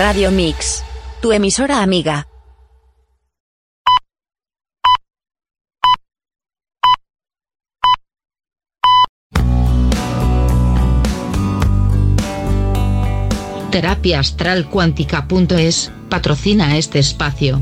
[0.00, 0.82] Radio Mix,
[1.20, 2.26] tu emisora amiga.
[13.70, 17.60] Terapia Astral Cuántica.es patrocina este espacio.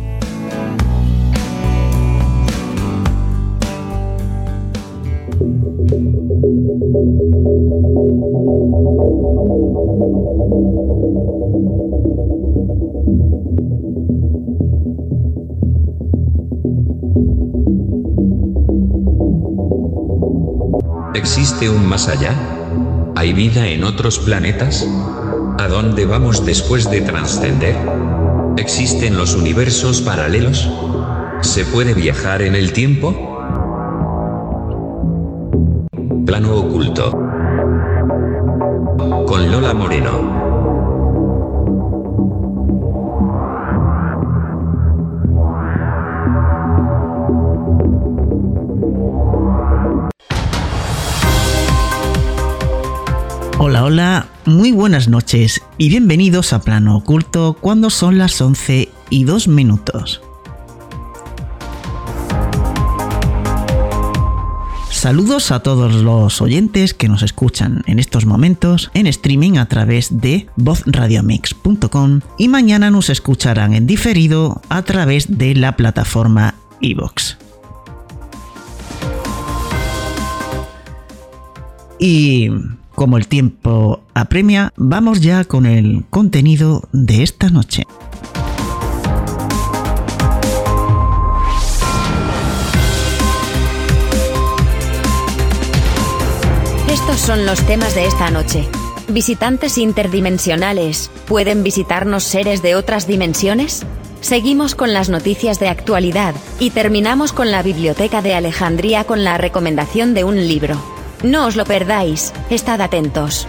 [21.19, 22.33] ¿Existe un más allá?
[23.17, 24.87] ¿Hay vida en otros planetas?
[25.59, 27.75] ¿A dónde vamos después de trascender?
[28.57, 30.71] ¿Existen los universos paralelos?
[31.41, 33.11] ¿Se puede viajar en el tiempo?
[36.25, 37.11] Plano oculto.
[39.27, 40.48] Con Lola Moreno.
[53.61, 59.25] Hola, hola, muy buenas noches y bienvenidos a Plano Oculto cuando son las 11 y
[59.25, 60.23] 2 minutos.
[64.93, 70.21] Saludos a todos los oyentes que nos escuchan en estos momentos en streaming a través
[70.21, 77.37] de vozradiomix.com y mañana nos escucharán en diferido a través de la plataforma iVoox.
[81.99, 82.51] Y
[82.99, 87.85] como el tiempo apremia, vamos ya con el contenido de esta noche.
[96.91, 98.69] Estos son los temas de esta noche.
[99.07, 103.87] ¿Visitantes interdimensionales pueden visitarnos seres de otras dimensiones?
[104.21, 109.39] Seguimos con las noticias de actualidad y terminamos con la Biblioteca de Alejandría con la
[109.39, 110.98] recomendación de un libro.
[111.25, 113.49] No os lo perdáis, estad atentos.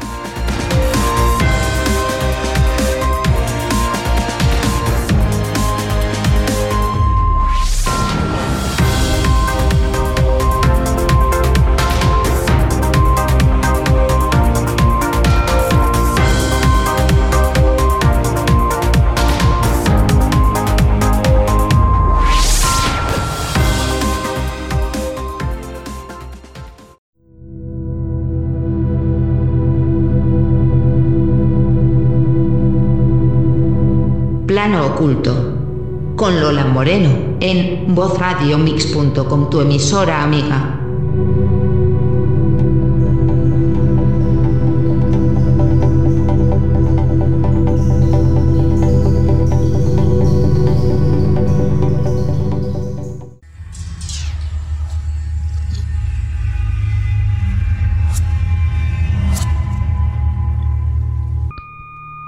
[35.00, 40.78] Con Lola Moreno en vozradiomix.com, tu emisora amiga.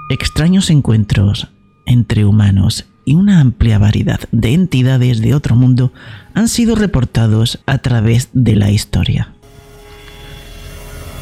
[0.08, 1.48] Extraños encuentros
[1.86, 5.92] entre humanos y una amplia variedad de entidades de otro mundo
[6.34, 9.32] han sido reportados a través de la historia.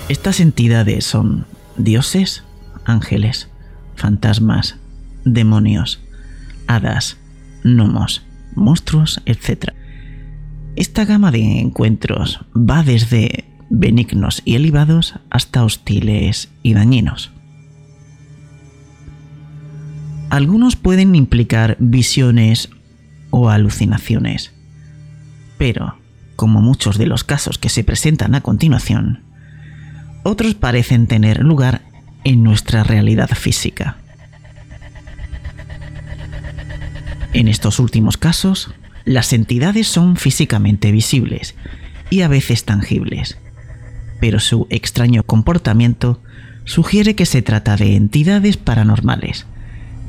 [0.09, 2.45] Estas entidades son dioses,
[2.85, 3.49] ángeles,
[3.95, 4.77] fantasmas,
[5.25, 6.01] demonios,
[6.67, 7.17] hadas,
[7.65, 8.23] gnomos,
[8.55, 9.73] monstruos, etc.
[10.77, 17.33] Esta gama de encuentros va desde benignos y elevados hasta hostiles y dañinos.
[20.31, 22.71] Algunos pueden implicar visiones
[23.31, 24.53] o alucinaciones,
[25.59, 25.97] pero,
[26.37, 29.25] como muchos de los casos que se presentan a continuación,
[30.23, 31.83] otros parecen tener lugar
[32.23, 33.97] en nuestra realidad física.
[37.33, 38.73] En estos últimos casos,
[39.05, 41.57] las entidades son físicamente visibles
[42.09, 43.37] y a veces tangibles,
[44.21, 46.23] pero su extraño comportamiento
[46.67, 49.47] sugiere que se trata de entidades paranormales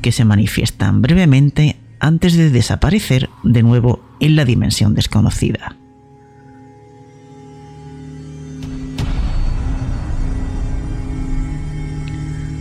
[0.02, 5.76] que se manifiestan brevemente antes de desaparecer de nuevo en la dimensión desconocida.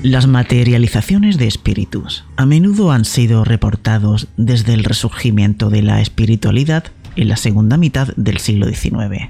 [0.03, 6.85] Las materializaciones de espíritus a menudo han sido reportados desde el resurgimiento de la espiritualidad
[7.15, 9.29] en la segunda mitad del siglo XIX.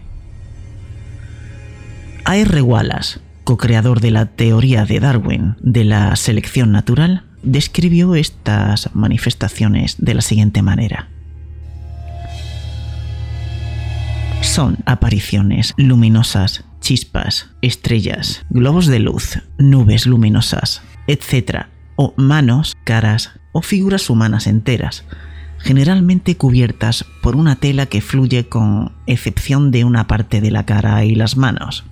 [2.24, 2.62] A.R.
[2.62, 10.14] Wallace, co-creador de la teoría de Darwin de la selección natural, describió estas manifestaciones de
[10.14, 11.10] la siguiente manera.
[14.42, 23.62] Son apariciones luminosas, chispas, estrellas, globos de luz, nubes luminosas, etc., o manos, caras o
[23.62, 25.06] figuras humanas enteras,
[25.60, 31.06] generalmente cubiertas por una tela que fluye con excepción de una parte de la cara
[31.06, 31.86] y las manos.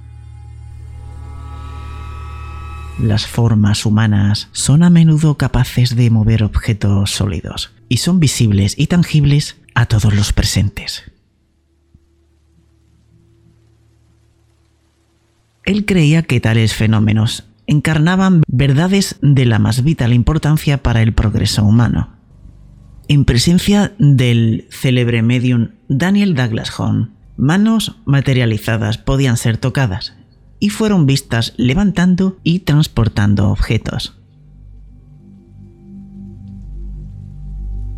[3.01, 8.87] Las formas humanas son a menudo capaces de mover objetos sólidos y son visibles y
[8.87, 11.09] tangibles a todos los presentes.
[15.63, 21.63] Él creía que tales fenómenos encarnaban verdades de la más vital importancia para el progreso
[21.63, 22.17] humano.
[23.07, 27.07] En presencia del célebre medium Daniel Douglas Home,
[27.37, 30.18] manos materializadas podían ser tocadas
[30.59, 34.15] y fueron vistas levantando y transportando objetos.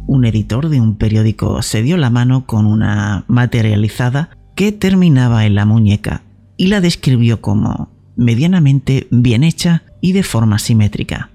[0.07, 5.55] Un editor de un periódico se dio la mano con una materializada que terminaba en
[5.55, 6.23] la muñeca
[6.57, 11.29] y la describió como medianamente bien hecha y de forma simétrica,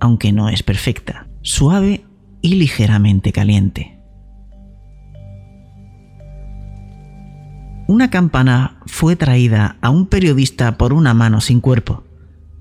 [0.00, 2.04] aunque no es perfecta, suave
[2.42, 3.97] y ligeramente caliente.
[7.88, 12.04] Una campana fue traída a un periodista por una mano sin cuerpo,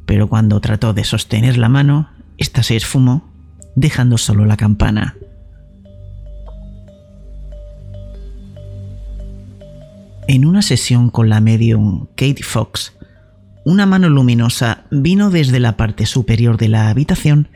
[0.06, 3.30] pero cuando trató de sostener la mano, ésta se esfumó,
[3.76, 5.18] dejando solo la campana.
[10.30, 12.94] En una sesión con la medium Kate Fox,
[13.66, 17.50] una mano luminosa vino desde la parte superior de la habitación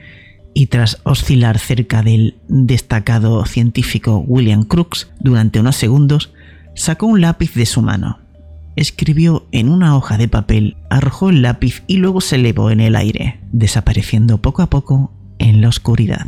[0.54, 6.34] y tras oscilar cerca del destacado científico William Crookes durante unos segundos,
[6.82, 8.18] sacó un lápiz de su mano.
[8.76, 12.96] Escribió en una hoja de papel, arrojó el lápiz y luego se elevó en el
[12.96, 16.26] aire, desapareciendo poco a poco en la oscuridad.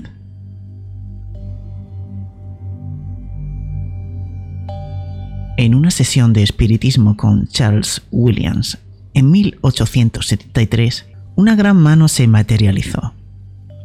[5.58, 8.78] En una sesión de espiritismo con Charles Williams
[9.16, 11.06] en 1873,
[11.36, 13.16] una gran mano se materializó,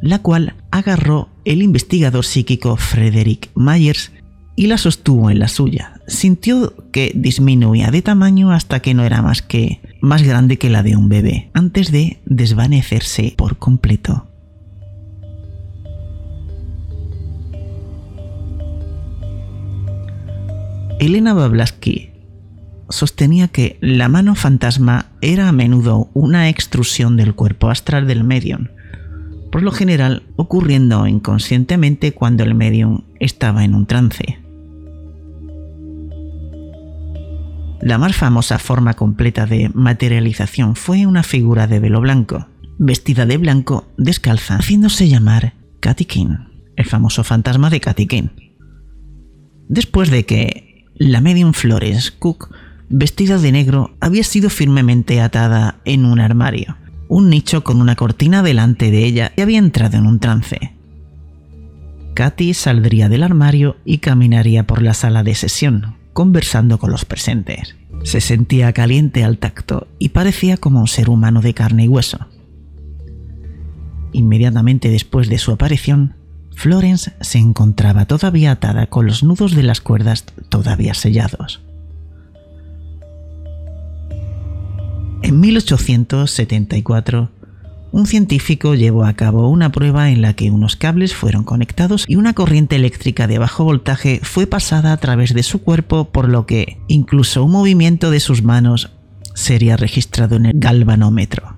[0.02, 4.12] la cual agarró el investigador psíquico Frederick Myers
[4.58, 6.00] y la sostuvo en la suya.
[6.08, 10.82] Sintió que disminuía de tamaño hasta que no era más que más grande que la
[10.82, 14.26] de un bebé, antes de desvanecerse por completo.
[20.98, 22.10] Elena Bablaski
[22.88, 28.66] sostenía que la mano fantasma era a menudo una extrusión del cuerpo astral del medium,
[29.52, 34.47] por lo general ocurriendo inconscientemente cuando el medium estaba en un trance.
[37.80, 42.48] La más famosa forma completa de materialización fue una figura de velo blanco,
[42.78, 46.36] vestida de blanco, descalza, haciéndose llamar Katy King,
[46.76, 48.28] el famoso fantasma de Katy King.
[49.68, 52.52] Después de que la medium Flores Cook,
[52.88, 56.76] vestida de negro, había sido firmemente atada en un armario,
[57.08, 60.74] un nicho con una cortina delante de ella y había entrado en un trance.
[62.14, 67.76] Katy saldría del armario y caminaría por la sala de sesión, conversando con los presentes.
[68.02, 72.18] Se sentía caliente al tacto y parecía como un ser humano de carne y hueso.
[74.10, 76.16] Inmediatamente después de su aparición,
[76.56, 81.60] Florence se encontraba todavía atada con los nudos de las cuerdas todavía sellados.
[85.22, 87.30] En 1874,
[87.90, 92.16] un científico llevó a cabo una prueba en la que unos cables fueron conectados y
[92.16, 96.46] una corriente eléctrica de bajo voltaje fue pasada a través de su cuerpo, por lo
[96.46, 98.90] que incluso un movimiento de sus manos
[99.34, 101.56] sería registrado en el galvanómetro.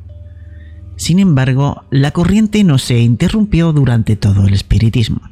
[0.97, 5.23] Sin embargo, la corriente no se interrumpió durante todo el espiritismo,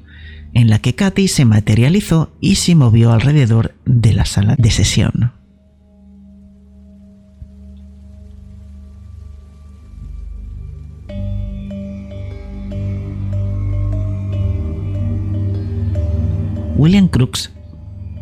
[0.55, 5.38] en la que Katy se materializó y se movió alrededor de la sala de sesión.
[16.79, 17.51] William Crookes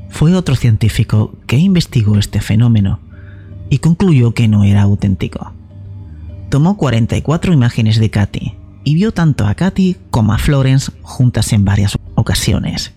[0.09, 2.99] fue otro científico que investigó este fenómeno
[3.71, 5.53] y concluyó que no era auténtico
[6.49, 11.65] tomó 44 imágenes de Katy y vio tanto a Katy como a Florence juntas en
[11.65, 12.95] varias ocasiones.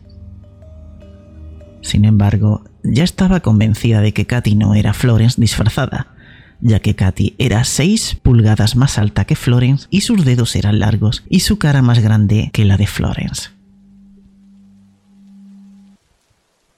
[1.81, 6.07] Sin embargo, ya estaba convencida de que Katy no era Florence disfrazada,
[6.61, 11.23] ya que Katy era 6 pulgadas más alta que Florence y sus dedos eran largos
[11.29, 13.49] y su cara más grande que la de Florence.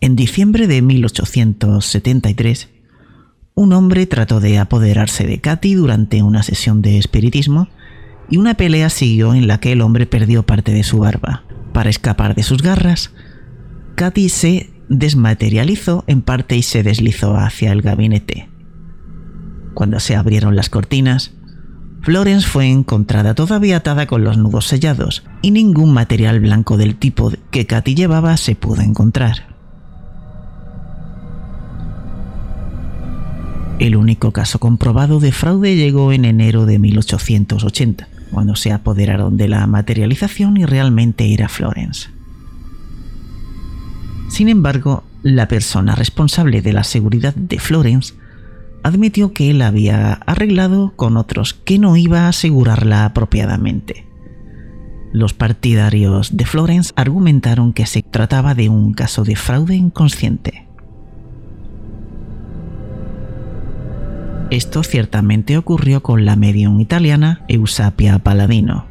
[0.03, 2.69] En diciembre de 1873,
[3.53, 7.67] un hombre trató de apoderarse de Katy durante una sesión de espiritismo
[8.27, 11.43] y una pelea siguió en la que el hombre perdió parte de su barba.
[11.71, 13.13] Para escapar de sus garras,
[13.93, 18.49] Katy se desmaterializó en parte y se deslizó hacia el gabinete.
[19.75, 21.33] Cuando se abrieron las cortinas,
[22.01, 27.31] Florence fue encontrada todavía atada con los nudos sellados y ningún material blanco del tipo
[27.51, 29.50] que Katy llevaba se pudo encontrar.
[33.81, 39.47] El único caso comprobado de fraude llegó en enero de 1880, cuando se apoderaron de
[39.47, 42.09] la materialización y realmente era Florence.
[44.29, 48.13] Sin embargo, la persona responsable de la seguridad de Florence
[48.83, 54.05] admitió que él había arreglado con otros que no iba a asegurarla apropiadamente.
[55.11, 60.67] Los partidarios de Florence argumentaron que se trataba de un caso de fraude inconsciente.
[64.51, 68.85] Esto ciertamente ocurrió con la medium italiana Eusapia Paladino.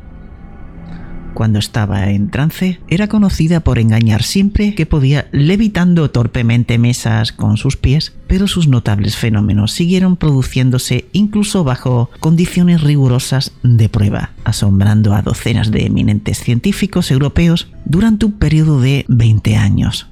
[1.35, 7.59] Cuando estaba en trance, era conocida por engañar siempre que podía levitando torpemente mesas con
[7.59, 15.15] sus pies, pero sus notables fenómenos siguieron produciéndose incluso bajo condiciones rigurosas de prueba, asombrando
[15.15, 20.10] a docenas de eminentes científicos europeos durante un periodo de 20 años.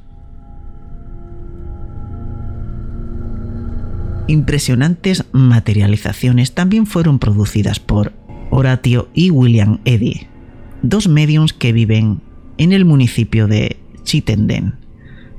[4.28, 8.12] Impresionantes materializaciones también fueron producidas por
[8.50, 10.28] Horatio y William Eddy,
[10.82, 12.20] dos mediums que viven
[12.56, 14.74] en el municipio de Chittenden,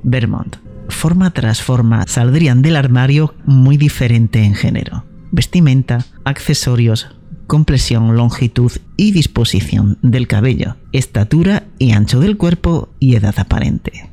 [0.03, 0.57] Vermont.
[0.89, 7.07] Forma tras forma saldrían del armario muy diferente en género, vestimenta, accesorios,
[7.47, 14.08] compresión, longitud y disposición del cabello, estatura y ancho del cuerpo y edad aparente.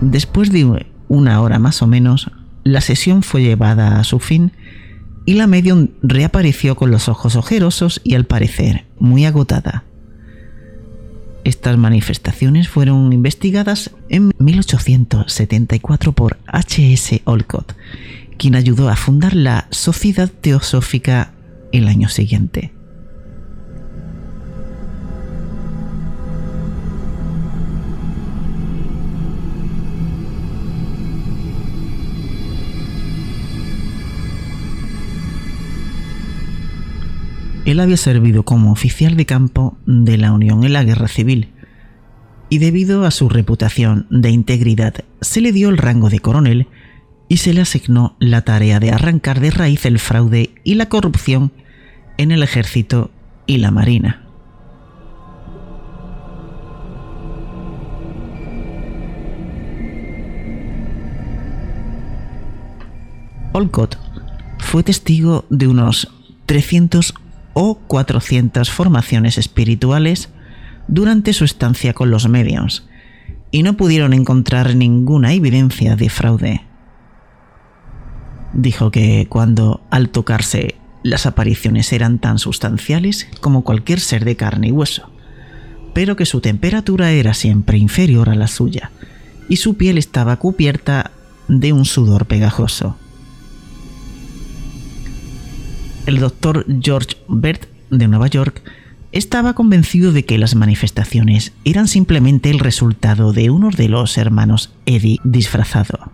[0.00, 2.30] Después de una hora más o menos,
[2.64, 4.52] la sesión fue llevada a su fin
[5.24, 9.84] y la medium reapareció con los ojos ojerosos y al parecer muy agotada.
[11.44, 17.22] Estas manifestaciones fueron investigadas en 1874 por H.S.
[17.24, 17.76] Olcott,
[18.36, 21.32] quien ayudó a fundar la Sociedad Teosófica
[21.72, 22.72] el año siguiente.
[37.66, 41.48] Él había servido como oficial de campo de la Unión en la Guerra Civil,
[42.48, 46.68] y debido a su reputación de integridad se le dio el rango de coronel
[47.28, 51.50] y se le asignó la tarea de arrancar de raíz el fraude y la corrupción
[52.18, 53.10] en el ejército
[53.46, 54.22] y la marina.
[63.52, 63.98] Olcott
[64.60, 66.12] fue testigo de unos
[66.46, 67.12] 300
[67.58, 70.28] o 400 formaciones espirituales
[70.88, 72.86] durante su estancia con los medios
[73.50, 76.66] y no pudieron encontrar ninguna evidencia de fraude.
[78.52, 84.68] Dijo que cuando al tocarse las apariciones eran tan sustanciales como cualquier ser de carne
[84.68, 85.08] y hueso,
[85.94, 88.90] pero que su temperatura era siempre inferior a la suya
[89.48, 91.10] y su piel estaba cubierta
[91.48, 92.98] de un sudor pegajoso.
[96.06, 98.62] El doctor George Bert de Nueva York
[99.12, 104.72] estaba convencido de que las manifestaciones eran simplemente el resultado de uno de los hermanos
[104.86, 106.12] Eddie disfrazado.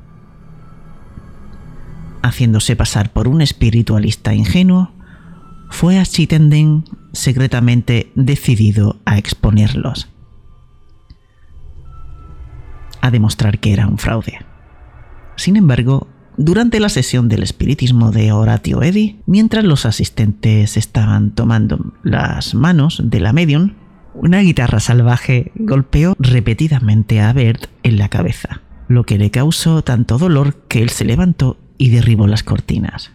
[2.23, 4.93] Haciéndose pasar por un espiritualista ingenuo,
[5.71, 10.09] fue a Chittenden secretamente decidido a exponerlos,
[13.01, 14.39] a demostrar que era un fraude.
[15.37, 21.93] Sin embargo, durante la sesión del espiritismo de Horatio Eddy, mientras los asistentes estaban tomando
[22.03, 23.75] las manos de la medium,
[24.15, 30.19] una guitarra salvaje golpeó repetidamente a Bert en la cabeza, lo que le causó tanto
[30.19, 33.13] dolor que él se levantó y derribó las cortinas.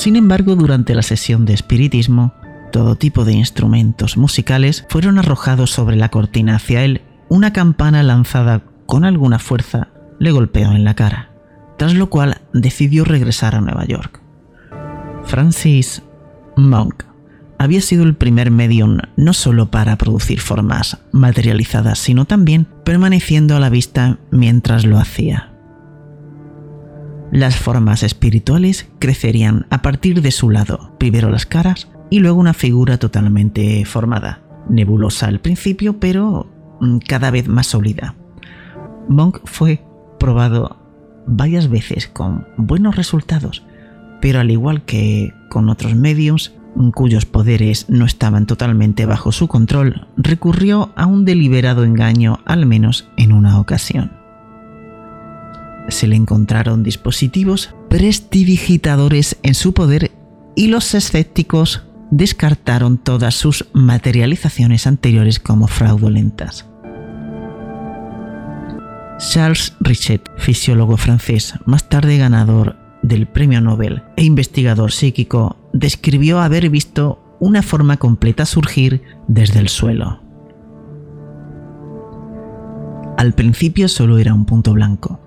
[0.00, 2.32] Sin embargo, durante la sesión de espiritismo,
[2.72, 7.02] todo tipo de instrumentos musicales fueron arrojados sobre la cortina hacia él.
[7.28, 9.88] Una campana lanzada con alguna fuerza
[10.18, 11.32] le golpeó en la cara,
[11.76, 14.22] tras lo cual decidió regresar a Nueva York.
[15.24, 16.02] Francis
[16.56, 17.04] Monk
[17.58, 23.60] había sido el primer medium no solo para producir formas materializadas, sino también permaneciendo a
[23.60, 25.49] la vista mientras lo hacía.
[27.32, 32.54] Las formas espirituales crecerían a partir de su lado, primero las caras y luego una
[32.54, 38.16] figura totalmente formada, nebulosa al principio, pero mm, cada vez más sólida.
[39.08, 39.84] Monk fue
[40.18, 40.76] probado
[41.26, 43.64] varias veces con buenos resultados,
[44.20, 46.54] pero al igual que con otros medios,
[46.94, 53.08] cuyos poderes no estaban totalmente bajo su control, recurrió a un deliberado engaño al menos
[53.16, 54.19] en una ocasión.
[55.90, 60.12] Se le encontraron dispositivos prestidigitadores en su poder
[60.54, 66.66] y los escépticos descartaron todas sus materializaciones anteriores como fraudulentas.
[69.18, 76.70] Charles Richet, fisiólogo francés, más tarde ganador del Premio Nobel e investigador psíquico, describió haber
[76.70, 80.20] visto una forma completa surgir desde el suelo.
[83.18, 85.20] Al principio solo era un punto blanco,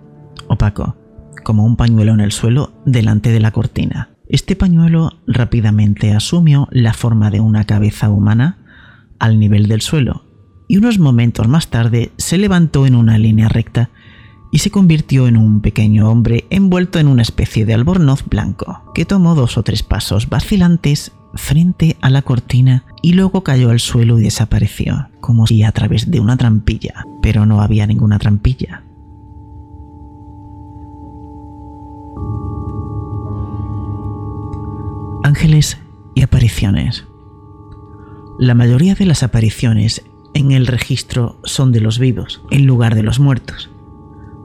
[0.47, 0.95] opaco,
[1.43, 4.09] como un pañuelo en el suelo delante de la cortina.
[4.27, 8.57] Este pañuelo rápidamente asumió la forma de una cabeza humana
[9.19, 10.23] al nivel del suelo
[10.67, 13.89] y unos momentos más tarde se levantó en una línea recta
[14.51, 19.05] y se convirtió en un pequeño hombre envuelto en una especie de albornoz blanco, que
[19.05, 24.19] tomó dos o tres pasos vacilantes frente a la cortina y luego cayó al suelo
[24.19, 28.83] y desapareció, como si a través de una trampilla, pero no había ninguna trampilla.
[35.33, 35.79] Ángeles
[36.13, 37.07] y apariciones.
[38.37, 40.03] La mayoría de las apariciones
[40.35, 43.71] en el registro son de los vivos, en lugar de los muertos.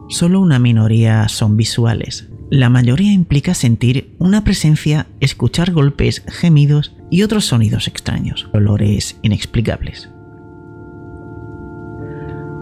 [0.09, 2.31] Solo una minoría son visuales.
[2.51, 10.09] La mayoría implica sentir una presencia, escuchar golpes, gemidos y otros sonidos extraños, olores inexplicables.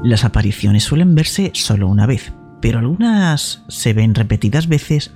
[0.02, 5.12] Las apariciones suelen verse solo una vez, pero algunas se ven repetidas veces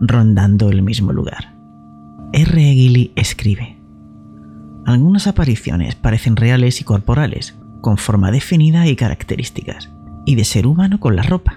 [0.00, 1.59] rondando el mismo lugar.
[2.32, 2.62] R.
[2.62, 3.76] Gilly escribe,
[4.86, 9.90] algunas apariciones parecen reales y corporales, con forma definida y características,
[10.26, 11.56] y de ser humano con la ropa.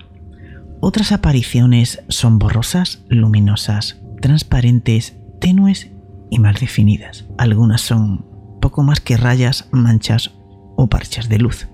[0.81, 5.91] Otras apariciones son borrosas, luminosas, transparentes, tenues
[6.29, 7.25] y mal definidas.
[7.37, 8.25] Algunas son
[8.59, 10.31] poco más que rayas, manchas
[10.75, 11.67] o parches de luz.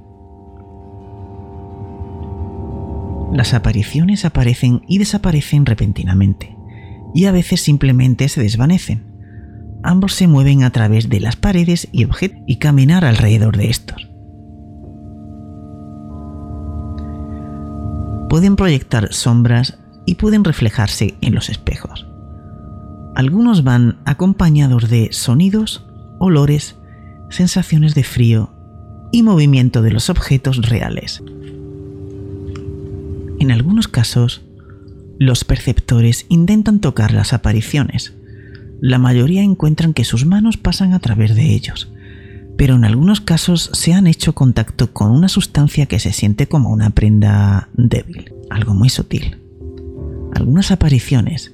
[3.31, 6.58] Las apariciones aparecen y desaparecen repentinamente,
[7.13, 9.03] y a veces simplemente se desvanecen.
[9.83, 14.09] Ambos se mueven a través de las paredes y objetos y caminar alrededor de estos.
[18.29, 22.07] pueden proyectar sombras y pueden reflejarse en los espejos.
[23.15, 25.85] Algunos van acompañados de sonidos,
[26.19, 26.77] olores,
[27.29, 28.53] sensaciones de frío
[29.11, 31.23] y movimiento de los objetos reales.
[33.39, 34.43] En algunos casos,
[35.19, 38.13] los perceptores intentan tocar las apariciones.
[38.79, 41.91] La mayoría encuentran que sus manos pasan a través de ellos,
[42.57, 46.69] pero en algunos casos se han hecho contacto con una sustancia que se siente como
[46.69, 49.37] una prenda débil, algo muy sutil.
[50.33, 51.53] Algunas apariciones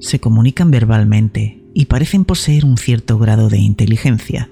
[0.00, 4.50] se comunican verbalmente y parecen poseer un cierto grado de inteligencia,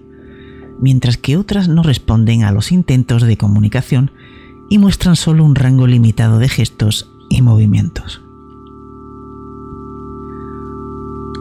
[0.80, 4.12] mientras que otras no responden a los intentos de comunicación
[4.70, 8.23] y muestran solo un rango limitado de gestos y movimientos.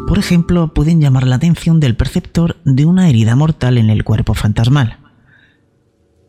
[0.07, 4.33] Por ejemplo, pueden llamar la atención del perceptor de una herida mortal en el cuerpo
[4.33, 4.97] fantasmal.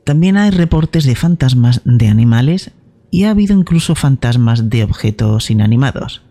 [0.05, 2.73] También hay reportes de fantasmas de animales
[3.11, 6.23] y ha habido incluso fantasmas de objetos inanimados,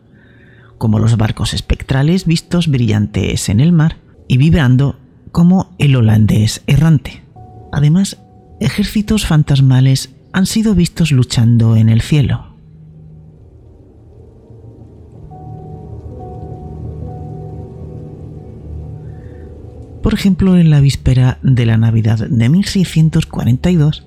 [0.78, 5.00] como los barcos espectrales vistos brillantes en el mar y vibrando
[5.32, 7.24] como el holandés errante.
[7.72, 8.20] Además,
[8.60, 12.53] ejércitos fantasmales han sido vistos luchando en el cielo.
[20.04, 24.06] Por ejemplo, en la víspera de la Navidad de 1642,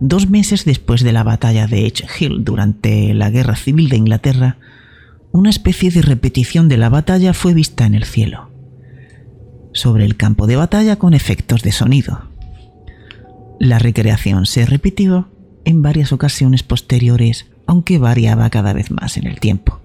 [0.00, 4.58] dos meses después de la batalla de Edge Hill durante la Guerra Civil de Inglaterra,
[5.30, 8.50] una especie de repetición de la batalla fue vista en el cielo,
[9.72, 12.22] sobre el campo de batalla con efectos de sonido.
[13.60, 15.28] La recreación se repitió
[15.64, 19.80] en varias ocasiones posteriores, aunque variaba cada vez más en el tiempo.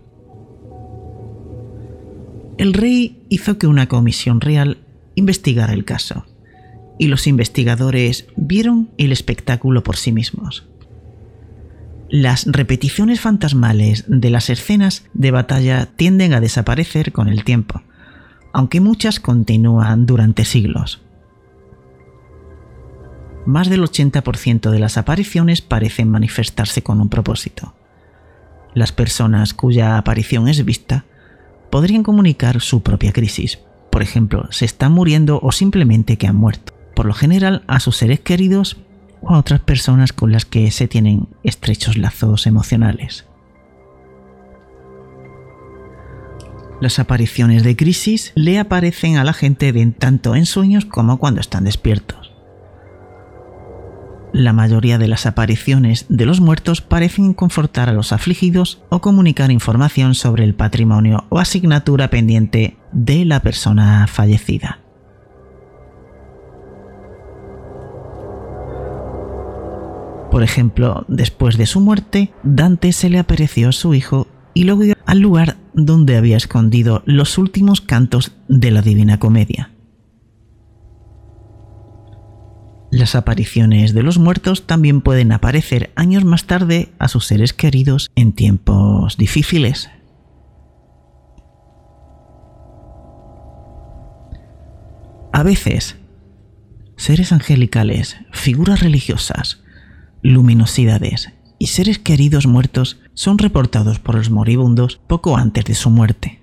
[2.57, 4.79] El rey hizo que una comisión real
[5.15, 6.25] investigar el caso,
[6.97, 10.67] y los investigadores vieron el espectáculo por sí mismos.
[12.09, 17.81] Las repeticiones fantasmales de las escenas de batalla tienden a desaparecer con el tiempo,
[18.53, 21.01] aunque muchas continúan durante siglos.
[23.45, 27.75] Más del 80% de las apariciones parecen manifestarse con un propósito.
[28.73, 31.05] Las personas cuya aparición es vista
[31.69, 33.59] podrían comunicar su propia crisis,
[33.95, 36.73] por ejemplo, se están muriendo o simplemente que han muerto.
[36.97, 38.75] Por lo general a sus seres queridos
[39.21, 43.25] o a otras personas con las que se tienen estrechos lazos emocionales.
[46.81, 51.39] Las apariciones de crisis le aparecen a la gente de tanto en sueños como cuando
[51.39, 52.33] están despiertos.
[54.33, 59.51] La mayoría de las apariciones de los muertos parecen confortar a los afligidos o comunicar
[59.51, 64.79] información sobre el patrimonio o asignatura pendiente de la persona fallecida.
[70.31, 74.77] Por ejemplo, después de su muerte, Dante se le apareció a su hijo y lo
[74.77, 79.71] guió al lugar donde había escondido los últimos cantos de la Divina Comedia.
[82.91, 88.09] Las apariciones de los muertos también pueden aparecer años más tarde a sus seres queridos
[88.15, 89.89] en tiempos difíciles.
[95.35, 95.97] A veces,
[96.95, 99.61] seres angelicales, figuras religiosas,
[100.23, 106.39] luminosidades y seres queridos muertos son reportados por los moribundos poco antes de su muerte.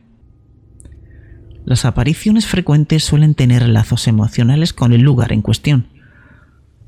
[1.65, 5.87] Las apariciones frecuentes suelen tener lazos emocionales con el lugar en cuestión,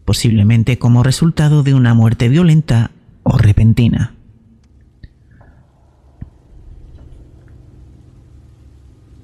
[0.04, 2.90] posiblemente como resultado de una muerte violenta
[3.22, 4.14] o repentina.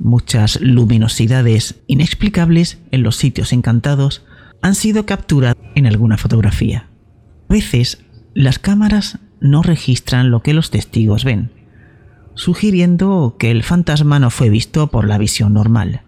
[0.03, 4.25] Muchas luminosidades inexplicables en los sitios encantados
[4.63, 6.89] han sido capturadas en alguna fotografía.
[7.49, 8.03] A veces
[8.35, 11.53] las cámaras no registran lo que los testigos ven,
[12.35, 16.03] sugiriendo que el fantasma no fue visto por la visión normal.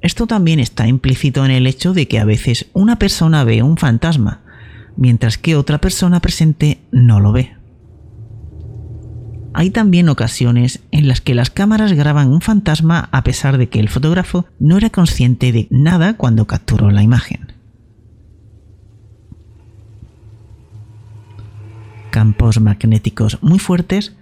[0.00, 3.76] Esto también está implícito en el hecho de que a veces una persona ve un
[3.76, 4.42] fantasma,
[4.96, 7.55] mientras que otra persona presente no lo ve.
[9.58, 13.80] Hay también ocasiones en las que las cámaras graban un fantasma a pesar de que
[13.80, 17.54] el fotógrafo no era consciente de nada cuando capturó la imagen.
[22.10, 24.14] campos magnéticos muy fuertes,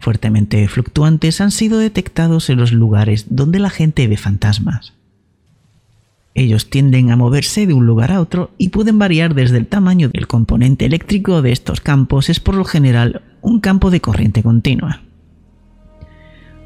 [0.00, 4.94] fuertemente fluctuantes, han sido detectados en los lugares donde la gente ve fantasmas.
[6.34, 10.08] Ellos tienden a moverse de un lugar a otro y pueden variar desde el tamaño
[10.08, 15.02] del componente eléctrico de estos campos es por lo general un campo de corriente continua,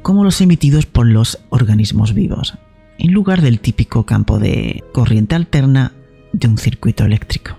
[0.01, 2.57] como los emitidos por los organismos vivos,
[2.97, 5.93] en lugar del típico campo de corriente alterna
[6.33, 7.57] de un circuito eléctrico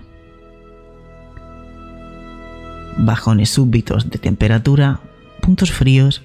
[2.97, 5.01] bajones súbitos de temperatura,
[5.41, 6.21] puntos fríos,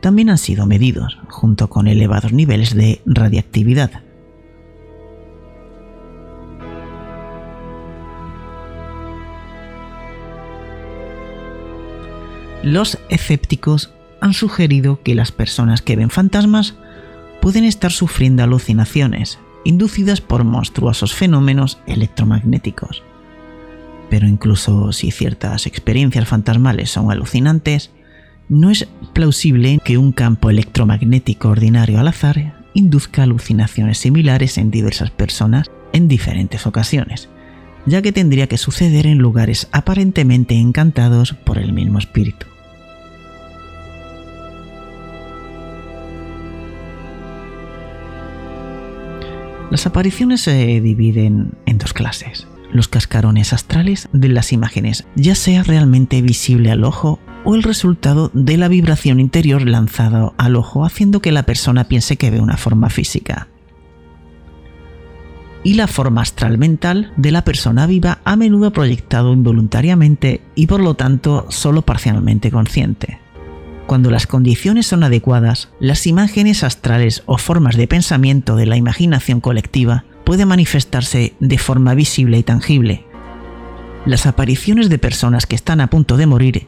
[0.00, 4.02] también han sido medidos, junto con elevados niveles de radiactividad.
[12.64, 16.74] Los escépticos han sugerido que las personas que ven fantasmas
[17.40, 23.02] pueden estar sufriendo alucinaciones inducidas por monstruosos fenómenos electromagnéticos
[24.14, 27.90] pero incluso si ciertas experiencias fantasmales son alucinantes,
[28.48, 35.10] no es plausible que un campo electromagnético ordinario al azar induzca alucinaciones similares en diversas
[35.10, 37.28] personas en diferentes ocasiones,
[37.86, 42.53] ya que tendría que suceder en lugares aparentemente encantados por el mismo espíritu.
[49.70, 55.62] Las apariciones se dividen en dos clases los cascarones astrales de las imágenes, ya sea
[55.62, 61.22] realmente visible al ojo o el resultado de la vibración interior lanzada al ojo haciendo
[61.22, 63.48] que la persona piense que ve una forma física.
[65.62, 70.80] Y la forma astral mental de la persona viva a menudo proyectado involuntariamente y por
[70.80, 73.23] lo tanto solo parcialmente consciente.
[73.86, 79.40] Cuando las condiciones son adecuadas, las imágenes astrales o formas de pensamiento de la imaginación
[79.40, 83.04] colectiva puede manifestarse de forma visible y tangible.
[84.06, 86.66] Las apariciones de personas que están a punto de morir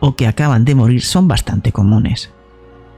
[0.00, 2.30] o que acaban de morir son bastante comunes.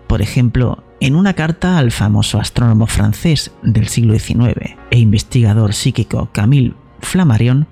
[0.07, 6.31] Por ejemplo, en una carta al famoso astrónomo francés del siglo XIX e investigador psíquico
[6.33, 7.67] Camille Flammarion,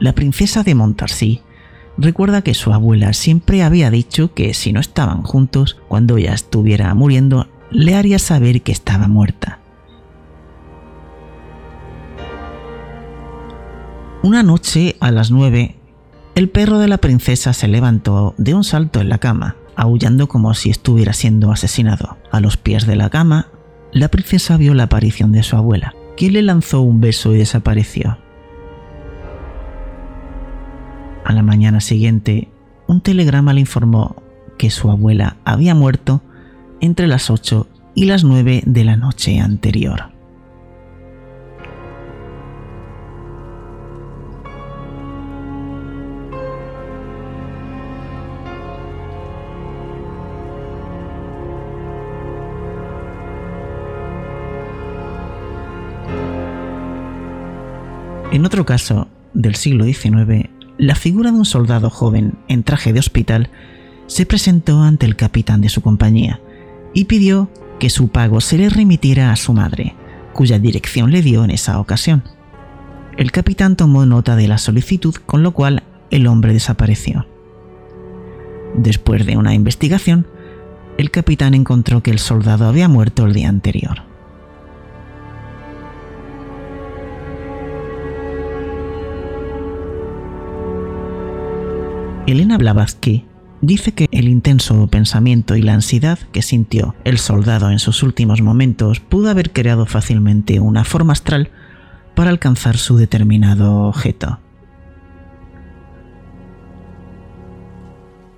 [0.00, 1.42] la princesa de Montarcy
[2.02, 6.92] recuerda que su abuela siempre había dicho que si no estaban juntos, cuando ella estuviera
[6.94, 9.60] muriendo, le haría saber que estaba muerta.
[14.22, 15.76] Una noche a las nueve,
[16.34, 20.54] el perro de la princesa se levantó de un salto en la cama, aullando como
[20.54, 22.18] si estuviera siendo asesinado.
[22.30, 23.48] A los pies de la cama,
[23.92, 28.18] la princesa vio la aparición de su abuela, quien le lanzó un beso y desapareció.
[31.24, 32.48] A la mañana siguiente,
[32.86, 34.16] un telegrama le informó
[34.58, 36.22] que su abuela había muerto
[36.80, 40.12] entre las 8 y las 9 de la noche anterior.
[58.32, 63.00] En otro caso del siglo XIX, la figura de un soldado joven en traje de
[63.00, 63.50] hospital
[64.06, 66.40] se presentó ante el capitán de su compañía
[66.94, 69.94] y pidió que su pago se le remitiera a su madre,
[70.32, 72.22] cuya dirección le dio en esa ocasión.
[73.16, 77.26] El capitán tomó nota de la solicitud, con lo cual el hombre desapareció.
[78.74, 80.26] Después de una investigación,
[80.98, 84.11] el capitán encontró que el soldado había muerto el día anterior.
[92.26, 93.26] Elena Blavatsky
[93.62, 98.42] dice que el intenso pensamiento y la ansiedad que sintió el soldado en sus últimos
[98.42, 101.50] momentos pudo haber creado fácilmente una forma astral
[102.14, 104.38] para alcanzar su determinado objeto.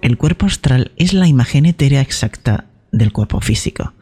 [0.01, 3.93] El cuerpo astral es la imagen etérea exacta del cuerpo físico,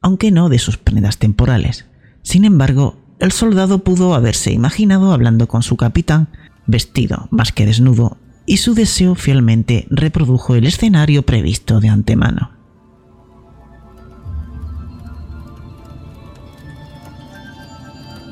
[0.00, 1.86] aunque no de sus prendas temporales.
[2.22, 6.28] Sin embargo, el soldado pudo haberse imaginado hablando con su capitán,
[6.66, 8.16] vestido más que desnudo,
[8.48, 12.50] y su deseo fielmente reprodujo el escenario previsto de antemano.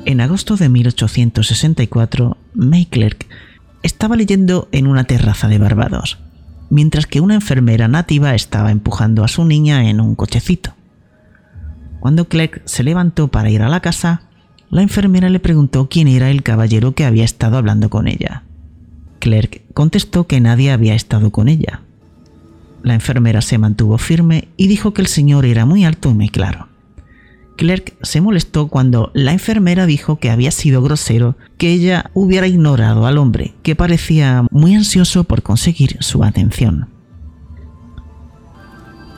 [0.05, 3.26] En agosto de 1864, May Clerk
[3.83, 6.18] estaba leyendo en una terraza de Barbados
[6.70, 10.74] mientras que una enfermera nativa estaba empujando a su niña en un cochecito.
[12.00, 14.22] Cuando Clegg se levantó para ir a la casa,
[14.70, 18.42] la enfermera le preguntó quién era el caballero que había estado hablando con ella.
[19.27, 21.81] Clerk contestó que nadie había estado con ella.
[22.85, 26.29] La enfermera se mantuvo firme y dijo que el señor era muy alto y muy
[26.29, 26.69] claro.
[27.57, 33.05] Clerk se molestó cuando la enfermera dijo que había sido grosero que ella hubiera ignorado
[33.05, 36.89] al hombre, que parecía muy ansioso por conseguir su atención.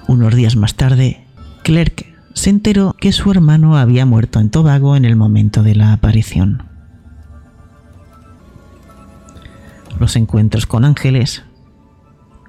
[0.07, 1.27] Unos días más tarde,
[1.64, 5.92] Clerk se enteró que su hermano había muerto en Tobago en el momento de la
[5.92, 6.67] aparición.
[9.98, 11.42] Los encuentros con ángeles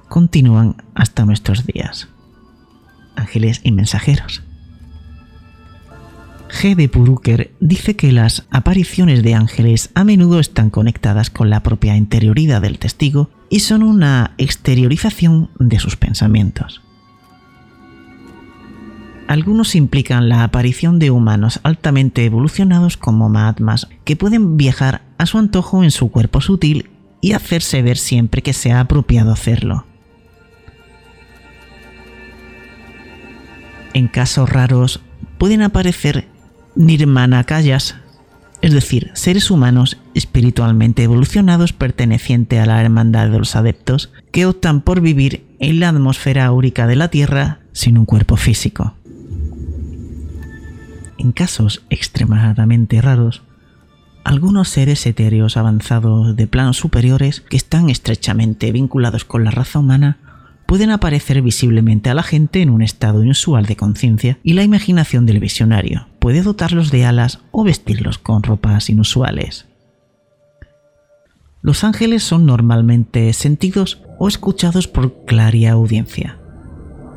[0.07, 2.07] continúan hasta nuestros días.
[3.15, 4.43] Ángeles y mensajeros.
[6.49, 6.75] G.
[6.75, 11.95] de Puruker dice que las apariciones de ángeles a menudo están conectadas con la propia
[11.95, 16.81] interioridad del testigo y son una exteriorización de sus pensamientos.
[19.27, 25.37] Algunos implican la aparición de humanos altamente evolucionados como Mahatmas que pueden viajar a su
[25.37, 26.89] antojo en su cuerpo sutil
[27.21, 29.85] y hacerse ver siempre que sea apropiado hacerlo.
[33.93, 35.01] En casos raros
[35.37, 36.27] pueden aparecer
[36.75, 37.95] nirmanakayas,
[38.61, 44.81] es decir, seres humanos espiritualmente evolucionados pertenecientes a la hermandad de los adeptos que optan
[44.81, 48.95] por vivir en la atmósfera áurica de la Tierra sin un cuerpo físico.
[51.17, 53.41] En casos extremadamente raros,
[54.29, 60.19] algunos seres etéreos avanzados de planos superiores que están estrechamente vinculados con la raza humana
[60.67, 65.25] pueden aparecer visiblemente a la gente en un estado inusual de conciencia y la imaginación
[65.25, 69.65] del visionario puede dotarlos de alas o vestirlos con ropas inusuales.
[71.63, 76.37] Los ángeles son normalmente sentidos o escuchados por claria audiencia,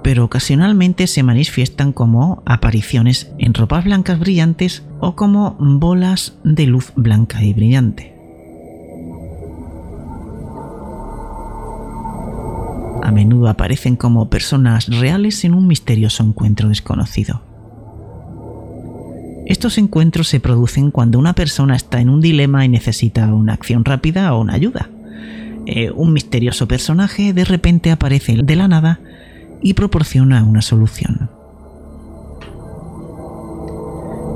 [0.03, 6.93] pero ocasionalmente se manifiestan como apariciones en ropas blancas brillantes o como bolas de luz
[6.97, 8.13] blanca y brillante.
[13.03, 17.43] A menudo aparecen como personas reales en un misterioso encuentro desconocido.
[19.45, 23.85] Estos encuentros se producen cuando una persona está en un dilema y necesita una acción
[23.85, 24.89] rápida o una ayuda.
[25.67, 29.01] Eh, un misterioso personaje de repente aparece de la nada
[29.63, 31.31] y proporciona una solución.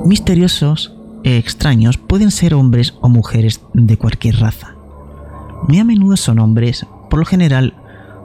[0.05, 4.75] Misteriosos e extraños pueden ser hombres o mujeres de cualquier raza.
[5.67, 7.75] Muy a menudo son hombres, por lo general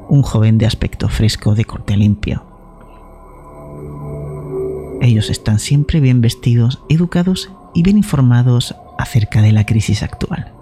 [0.09, 2.43] un joven de aspecto fresco de corte limpio.
[5.01, 10.60] Ellos están siempre bien vestidos, educados y bien informados acerca de la crisis actual.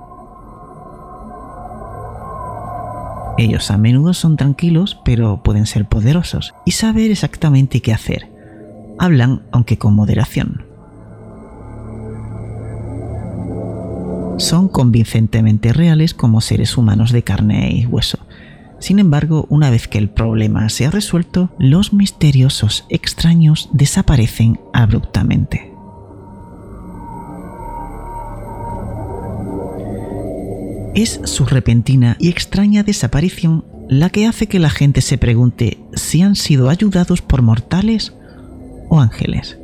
[3.39, 8.29] Ellos a menudo son tranquilos, pero pueden ser poderosos y saber exactamente qué hacer.
[8.99, 10.65] Hablan, aunque con moderación.
[14.37, 18.19] Son convincentemente reales como seres humanos de carne y hueso,
[18.79, 25.68] sin embargo, una vez que el problema se ha resuelto, los misteriosos extraños desaparecen abruptamente.
[30.99, 36.21] Es su repentina y extraña desaparición la que hace que la gente se pregunte si
[36.21, 38.13] han sido ayudados por mortales
[38.89, 39.57] o ángeles.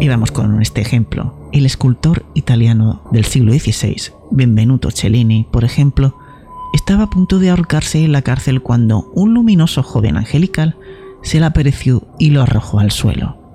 [0.00, 1.48] Y vamos con este ejemplo.
[1.52, 6.18] El escultor italiano del siglo XVI, Benvenuto Cellini, por ejemplo,
[6.74, 10.76] estaba a punto de ahorcarse en la cárcel cuando un luminoso joven angelical
[11.22, 13.45] se le apareció y lo arrojó al suelo.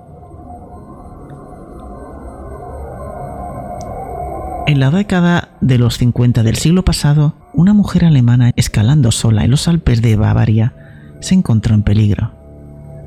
[4.66, 9.50] En la década de los 50 del siglo pasado, una mujer alemana escalando sola en
[9.50, 10.72] los Alpes de Bavaria
[11.20, 12.32] se encontró en peligro.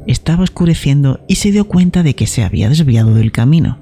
[0.06, 3.78] Estaba oscureciendo y se dio cuenta de que se había desviado del camino.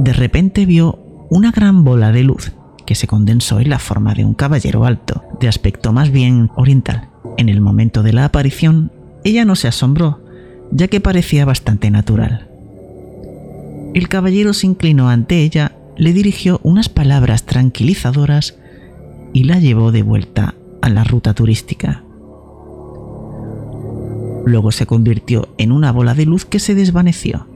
[0.00, 0.98] De repente vio
[1.30, 2.52] una gran bola de luz
[2.84, 7.08] que se condensó en la forma de un caballero alto, de aspecto más bien oriental.
[7.38, 8.90] En el momento de la aparición,
[9.24, 10.20] ella no se asombró,
[10.72, 12.51] ya que parecía bastante natural.
[13.94, 18.56] El caballero se inclinó ante ella, le dirigió unas palabras tranquilizadoras
[19.34, 22.02] y la llevó de vuelta a la ruta turística.
[24.46, 27.46] Luego se convirtió en una bola de luz que se desvaneció.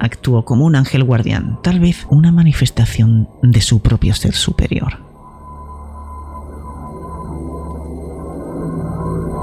[0.00, 4.98] Actuó como un ángel guardián, tal vez una manifestación de su propio ser superior.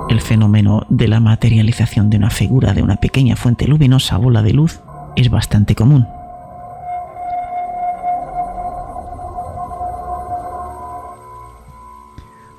[0.10, 4.54] El fenómeno de la materialización de una figura de una pequeña fuente luminosa bola de
[4.54, 4.80] luz
[5.18, 6.08] es bastante común.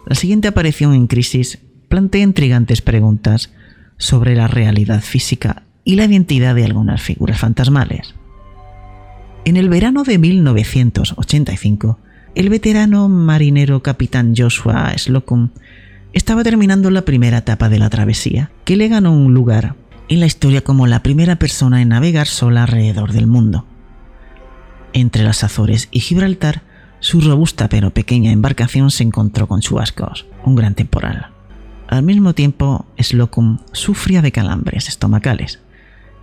[0.05, 3.53] La siguiente aparición en Crisis plantea intrigantes preguntas
[3.97, 8.15] sobre la realidad física y la identidad de algunas figuras fantasmales.
[9.45, 11.99] En el verano de 1985,
[12.35, 15.51] el veterano marinero capitán Joshua Slocum
[16.13, 19.77] estaba terminando la primera etapa de la travesía, que le ganó un lugar
[20.09, 23.65] en la historia como la primera persona en navegar sola alrededor del mundo.
[24.93, 26.63] Entre las Azores y Gibraltar,
[27.01, 31.29] su robusta pero pequeña embarcación se encontró con chubascos, un gran temporal.
[31.89, 35.61] Al mismo tiempo, Slocum sufría de calambres estomacales,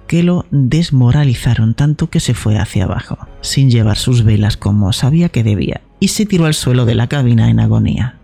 [0.07, 5.29] que lo desmoralizaron tanto que se fue hacia abajo, sin llevar sus velas como sabía
[5.29, 8.17] que debía, y se tiró al suelo de la cabina en agonía.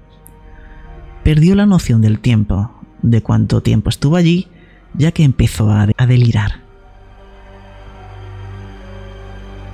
[1.23, 2.71] Perdió la noción del tiempo,
[3.01, 4.47] de cuánto tiempo estuvo allí
[4.93, 6.61] ya que empezó a, delirar.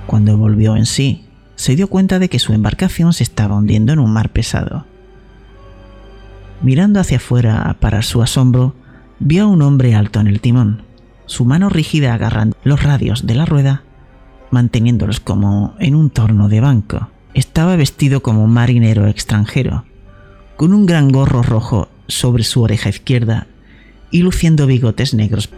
[0.06, 1.26] Cuando volvió en sí,
[1.56, 4.86] se dio cuenta de que su embarcación se estaba hundiendo en un mar pesado.
[6.62, 8.74] Mirando hacia afuera, para su asombro,
[9.18, 10.82] vio a un hombre alto en el timón,
[11.26, 13.82] su mano rígida agarrando los radios de la rueda,
[14.50, 17.10] manteniéndolos como en un torno de banco.
[17.34, 19.84] Estaba vestido como un marinero extranjero,
[20.56, 23.46] con un gran gorro rojo sobre su oreja izquierda
[24.10, 25.50] y luciendo bigotes negros.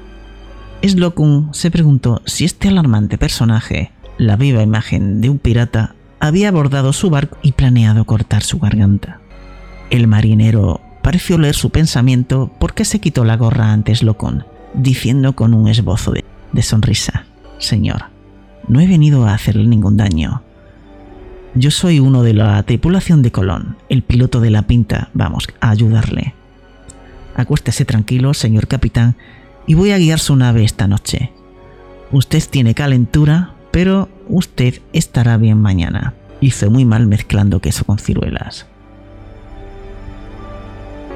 [0.82, 6.92] Slocum se preguntó si este alarmante personaje, la viva imagen de un pirata, había abordado
[6.92, 9.20] su barco y planeado cortar su garganta.
[9.90, 14.40] El marinero pareció leer su pensamiento porque se quitó la gorra ante Slocum,
[14.74, 17.24] diciendo con un esbozo de, de sonrisa,
[17.58, 18.04] Señor,
[18.68, 20.42] no he venido a hacerle ningún daño.
[21.54, 25.70] Yo soy uno de la tripulación de Colón, el piloto de la pinta, vamos a
[25.70, 26.34] ayudarle.
[27.40, 29.16] Acuéstese tranquilo, señor capitán,
[29.66, 31.32] y voy a guiar su nave esta noche.
[32.12, 36.12] Usted tiene calentura, pero usted estará bien mañana.
[36.42, 38.66] Hizo muy mal mezclando queso con ciruelas.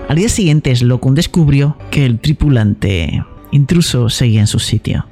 [0.09, 5.07] Al día siguiente, Slocum descubrió que el tripulante intruso seguía en su sitio.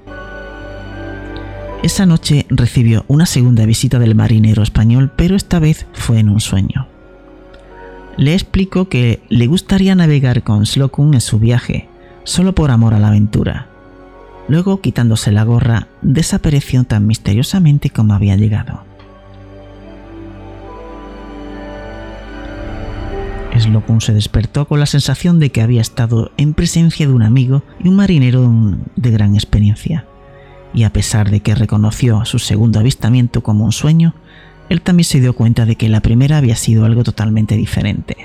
[1.83, 6.40] Esa noche recibió una segunda visita del marinero español, pero esta vez fue en un
[6.40, 6.91] sueño
[8.16, 11.88] le explicó que le gustaría navegar con Slocum en su viaje,
[12.25, 13.68] solo por amor a la aventura.
[14.48, 18.85] Luego, quitándose la gorra, desapareció tan misteriosamente como había llegado.
[23.59, 27.62] Slocum se despertó con la sensación de que había estado en presencia de un amigo
[27.82, 28.51] y un marinero
[28.97, 30.07] de gran experiencia,
[30.74, 34.14] y a pesar de que reconoció su segundo avistamiento como un sueño,
[34.73, 38.16] él también se dio cuenta de que la primera había sido algo totalmente diferente.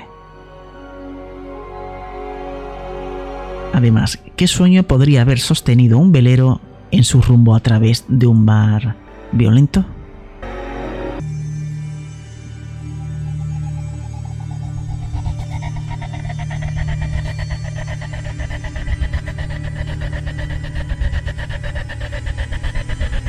[3.74, 8.46] Además, ¿qué sueño podría haber sostenido un velero en su rumbo a través de un
[8.46, 8.96] mar
[9.32, 9.84] violento?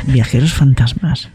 [0.08, 1.30] Viajeros fantasmas.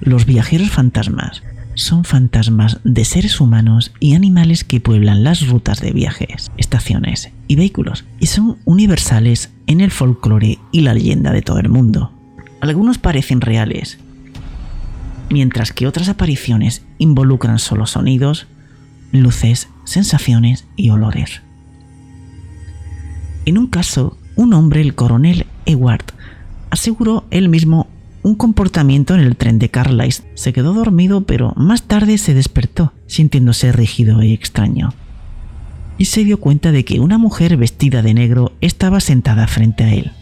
[0.00, 1.42] Los viajeros fantasmas
[1.74, 7.56] son fantasmas de seres humanos y animales que pueblan las rutas de viajes, estaciones y
[7.56, 12.12] vehículos, y son universales en el folclore y la leyenda de todo el mundo.
[12.60, 13.98] Algunos parecen reales,
[15.30, 18.46] mientras que otras apariciones involucran solo sonidos,
[19.12, 21.42] luces, sensaciones y olores.
[23.44, 26.12] En un caso, un hombre, el coronel Ewart
[26.70, 27.88] aseguró él mismo
[28.22, 30.26] un comportamiento en el tren de Carlisle.
[30.34, 34.92] Se quedó dormido, pero más tarde se despertó, sintiéndose rígido y extraño.
[35.98, 39.94] Y se dio cuenta de que una mujer vestida de negro estaba sentada frente a
[39.94, 40.12] él.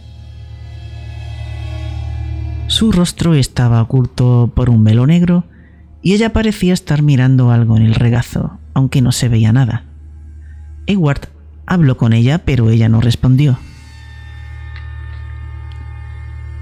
[2.67, 5.45] Su rostro estaba oculto por un velo negro
[6.01, 9.85] y ella parecía estar mirando algo en el regazo, aunque no se veía nada.
[10.85, 11.29] Edward
[11.65, 13.57] habló con ella, pero ella no respondió.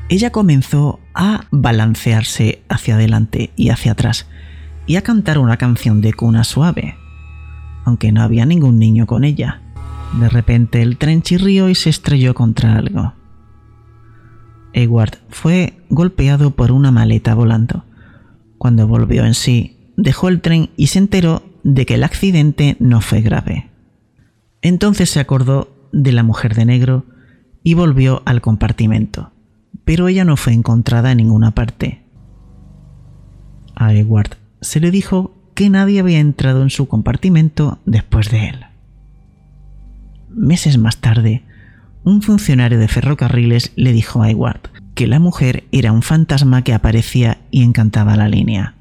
[0.09, 4.27] Ella comenzó a balancearse hacia adelante y hacia atrás
[4.85, 6.95] y a cantar una canción de cuna suave,
[7.85, 9.61] aunque no había ningún niño con ella.
[10.19, 13.13] De repente el tren chirrió y se estrelló contra algo.
[14.73, 17.83] Edward fue golpeado por una maleta volando.
[18.59, 23.01] Cuando volvió en sí, dejó el tren y se enteró de que el accidente no
[23.01, 23.71] fue grave.
[24.61, 27.05] Entonces se acordó de la mujer de negro
[27.63, 29.31] y volvió al compartimento
[29.87, 32.01] pero ella no fue encontrada en ninguna parte.
[33.73, 38.65] A Edward se le dijo que nadie había entrado en su compartimento después de él.
[40.29, 41.43] Meses más tarde,
[42.03, 44.59] un funcionario de ferrocarriles le dijo a Edward
[44.93, 48.75] que la mujer era un fantasma que aparecía y encantaba la línea.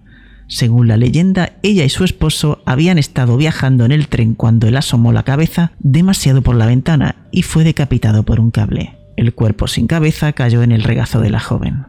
[0.49, 4.77] Según la leyenda, ella y su esposo habían estado viajando en el tren cuando él
[4.77, 8.96] asomó la cabeza demasiado por la ventana y fue decapitado por un cable.
[9.17, 11.87] El cuerpo sin cabeza cayó en el regazo de la joven.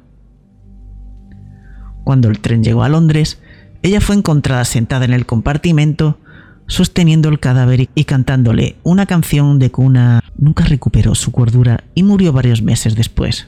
[2.05, 3.41] Cuando el tren llegó a Londres,
[3.84, 6.19] ella fue encontrada sentada en el compartimento,
[6.67, 10.21] sosteniendo el cadáver y cantándole una canción de cuna.
[10.38, 13.47] Nunca recuperó su cordura y murió varios meses después.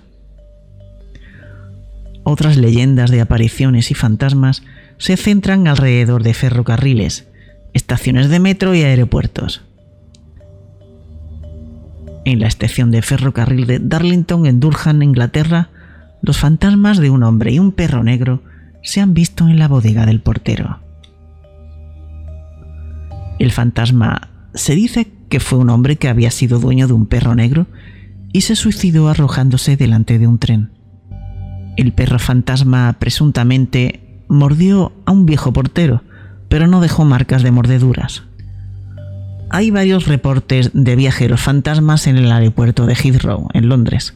[2.24, 4.62] Otras leyendas de apariciones y fantasmas
[4.98, 7.28] se centran alrededor de ferrocarriles,
[7.74, 9.62] estaciones de metro y aeropuertos
[12.30, 15.70] en la estación de ferrocarril de Darlington en Durham, Inglaterra,
[16.22, 18.44] los fantasmas de un hombre y un perro negro
[18.84, 20.80] se han visto en la bodega del portero.
[23.40, 27.36] El fantasma se dice que fue un hombre que había sido dueño de un perro
[27.36, 27.68] negro
[28.32, 30.72] y se suicidó arrojándose delante de un tren.
[31.78, 36.04] El perro fantasma presuntamente mordió a un viejo portero,
[36.50, 38.29] pero no dejó marcas de mordeduras
[39.50, 44.14] hay varios reportes de viajeros fantasmas en el aeropuerto de Heathrow, en Londres.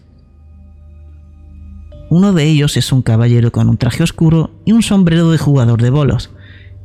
[2.09, 5.81] Uno de ellos es un caballero con un traje oscuro y un sombrero de jugador
[5.81, 6.29] de bolos,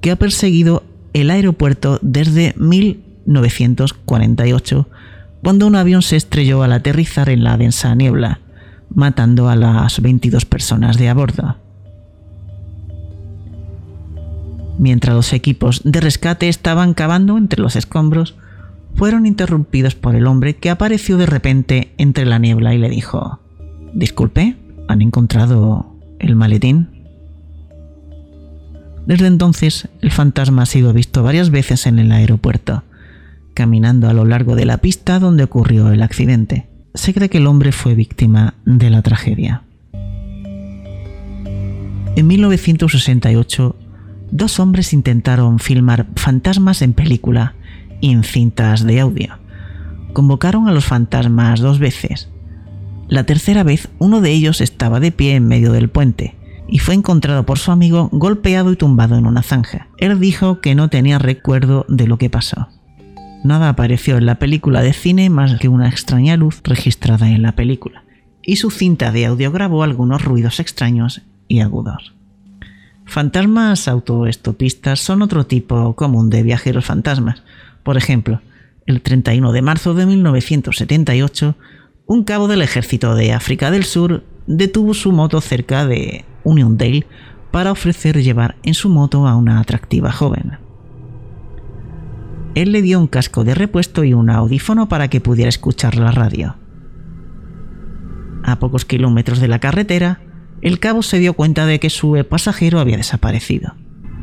[0.00, 0.82] que ha perseguido
[1.12, 4.88] el aeropuerto desde 1948,
[5.42, 8.40] cuando un avión se estrelló al aterrizar en la densa niebla,
[8.88, 11.56] matando a las 22 personas de a bordo.
[14.78, 18.36] Mientras los equipos de rescate estaban cavando entre los escombros,
[18.94, 23.40] fueron interrumpidos por el hombre que apareció de repente entre la niebla y le dijo,
[23.92, 24.56] Disculpe,
[24.86, 26.88] ¿han encontrado el maletín?
[29.06, 32.84] Desde entonces, el fantasma ha sido visto varias veces en el aeropuerto,
[33.54, 36.66] caminando a lo largo de la pista donde ocurrió el accidente.
[36.94, 39.62] Se cree que el hombre fue víctima de la tragedia.
[42.16, 43.76] En 1968,
[44.30, 47.54] dos hombres intentaron filmar fantasmas en película
[48.00, 49.38] y en cintas de audio.
[50.12, 52.28] Convocaron a los fantasmas dos veces.
[53.08, 56.36] La tercera vez uno de ellos estaba de pie en medio del puente
[56.68, 59.88] y fue encontrado por su amigo golpeado y tumbado en una zanja.
[59.96, 62.68] Él dijo que no tenía recuerdo de lo que pasó.
[63.44, 67.52] Nada apareció en la película de cine más que una extraña luz registrada en la
[67.52, 68.04] película,
[68.42, 72.17] y su cinta de audio grabó algunos ruidos extraños y agudos.
[73.08, 77.42] Fantasmas autoestopistas son otro tipo común de viajeros fantasmas.
[77.82, 78.42] Por ejemplo,
[78.84, 81.56] el 31 de marzo de 1978,
[82.04, 87.06] un cabo del ejército de África del Sur detuvo su moto cerca de Uniondale
[87.50, 90.58] para ofrecer llevar en su moto a una atractiva joven.
[92.54, 96.10] Él le dio un casco de repuesto y un audífono para que pudiera escuchar la
[96.10, 96.56] radio.
[98.44, 100.20] A pocos kilómetros de la carretera,
[100.62, 103.74] el cabo se dio cuenta de que su pasajero había desaparecido.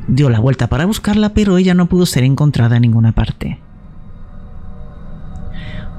[0.08, 3.60] Dio la vuelta para buscarla, pero ella no pudo ser encontrada en ninguna parte.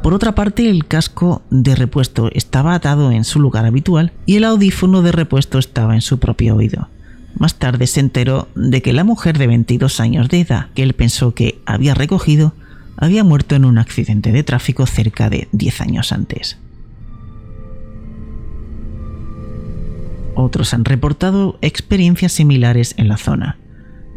[0.03, 4.45] Por otra parte, el casco de repuesto estaba atado en su lugar habitual y el
[4.45, 6.89] audífono de repuesto estaba en su propio oído.
[7.39, 10.93] Más tarde se enteró de que la mujer de 22 años de edad que él
[10.93, 12.55] pensó que había recogido
[12.97, 16.57] había muerto en un accidente de tráfico cerca de 10 años antes.
[20.37, 23.59] Otros han reportado experiencias similares en la zona.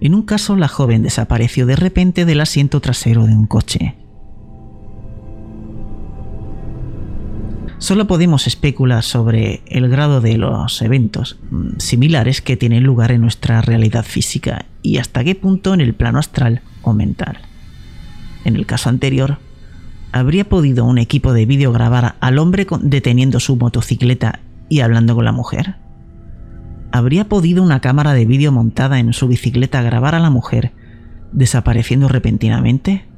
[0.02, 3.96] En un caso, la joven desapareció de repente del asiento trasero de un coche.
[7.78, 13.22] Solo podemos especular sobre el grado de los eventos mm, similares que tienen lugar en
[13.22, 17.40] nuestra realidad física y hasta qué punto en el plano astral o mental.
[18.44, 19.38] En el caso anterior,
[20.12, 25.24] ¿habría podido un equipo de vídeo grabar al hombre deteniendo su motocicleta y hablando con
[25.24, 25.78] la mujer?
[26.92, 30.72] ¿Habría podido una cámara de vídeo montada en su bicicleta grabar a la mujer
[31.32, 33.10] desapareciendo repentinamente?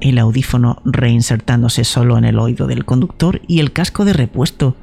[0.00, 4.76] el audífono reinsertándose solo en el oído del conductor y el casco de repuesto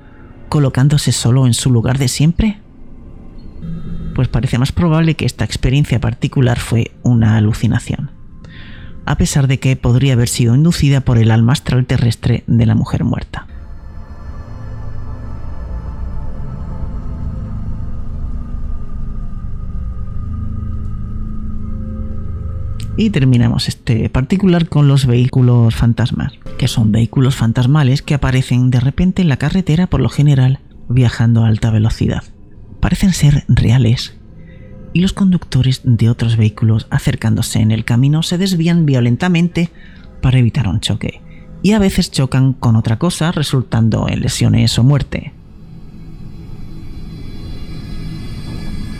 [0.49, 2.59] colocándose solo en su lugar de siempre?
[4.13, 8.11] Pues parece más probable que esta experiencia particular fue una alucinación,
[9.05, 12.75] a pesar de que podría haber sido inducida por el alma astral terrestre de la
[12.75, 13.47] mujer muerta.
[22.97, 28.79] Y terminamos este particular con los vehículos fantasmas, que son vehículos fantasmales que aparecen de
[28.79, 32.23] repente en la carretera por lo general viajando a alta velocidad.
[32.79, 34.15] Parecen ser reales
[34.93, 39.71] y los conductores de otros vehículos acercándose en el camino se desvían violentamente
[40.21, 41.21] para evitar un choque
[41.61, 45.34] y a veces chocan con otra cosa resultando en lesiones o muerte.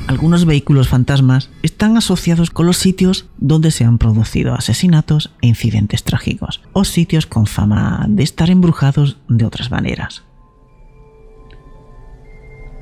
[0.08, 6.03] Algunos vehículos fantasmas están asociados con los sitios donde se han producido asesinatos e incidentes
[6.03, 10.24] trágicos, o sitios con fama de estar embrujados de otras maneras.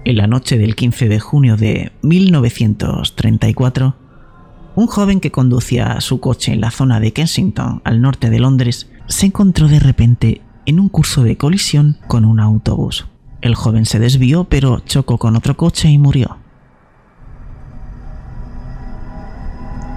[0.05, 3.95] En la noche del 15 de junio de 1934,
[4.76, 8.89] un joven que conducía su coche en la zona de Kensington, al norte de Londres,
[9.07, 13.05] se encontró de repente en un curso de colisión con un autobús.
[13.39, 16.42] El joven se desvió pero chocó con otro coche y murió.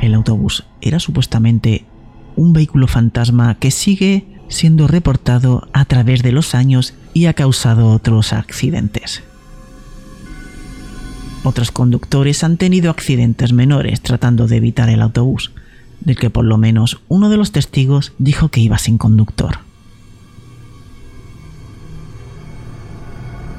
[0.01, 1.85] El autobús era supuestamente
[2.37, 7.91] un vehículo fantasma que sigue siendo reportado a través de los años y ha causado
[7.91, 9.23] otros accidentes.
[11.43, 15.53] Otros conductores han tenido accidentes menores tratando de evitar el autobús,
[16.01, 19.59] del que por lo menos uno de los testigos dijo que iba sin conductor.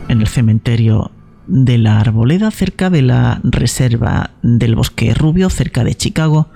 [0.10, 1.12] En el cementerio
[1.48, 6.50] de la arboleda cerca de la reserva del bosque rubio cerca de Chicago,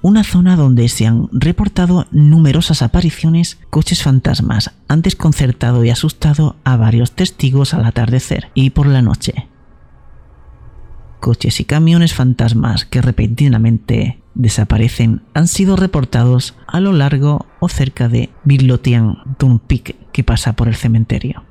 [0.00, 6.76] una zona donde se han reportado numerosas apariciones, coches fantasmas han desconcertado y asustado a
[6.76, 9.48] varios testigos al atardecer y por la noche.
[11.20, 18.08] Coches y camiones fantasmas que repentinamente desaparecen han sido reportados a lo largo o cerca
[18.08, 21.44] de Midlothian Turnpike que pasa por el cementerio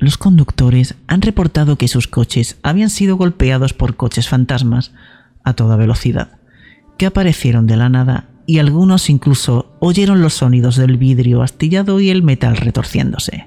[0.00, 4.92] los conductores han reportado que sus coches habían sido golpeados por coches fantasmas
[5.44, 6.38] a toda velocidad,
[6.96, 12.08] que aparecieron de la nada y algunos incluso oyeron los sonidos del vidrio astillado y
[12.08, 13.46] el metal retorciéndose.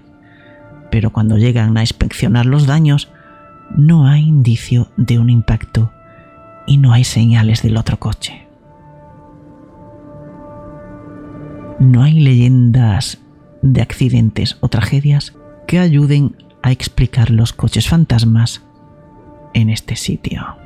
[0.91, 3.09] Pero cuando llegan a inspeccionar los daños,
[3.75, 5.91] no hay indicio de un impacto
[6.67, 8.47] y no hay señales del otro coche.
[11.79, 13.17] No hay leyendas
[13.63, 15.33] de accidentes o tragedias
[15.67, 18.61] que ayuden a explicar los coches fantasmas
[19.53, 20.62] en este sitio.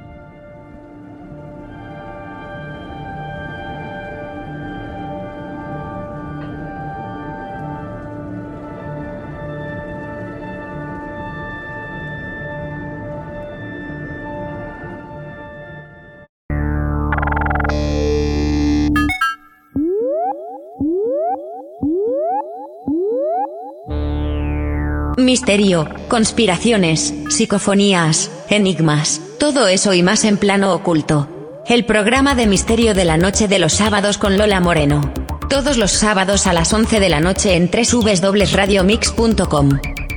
[25.38, 31.30] Misterio, conspiraciones, psicofonías, enigmas, todo eso y más en plano oculto.
[31.68, 35.14] El programa de misterio de la noche de los sábados con Lola Moreno.
[35.48, 39.70] Todos los sábados a las 11 de la noche en www.radiomix.com.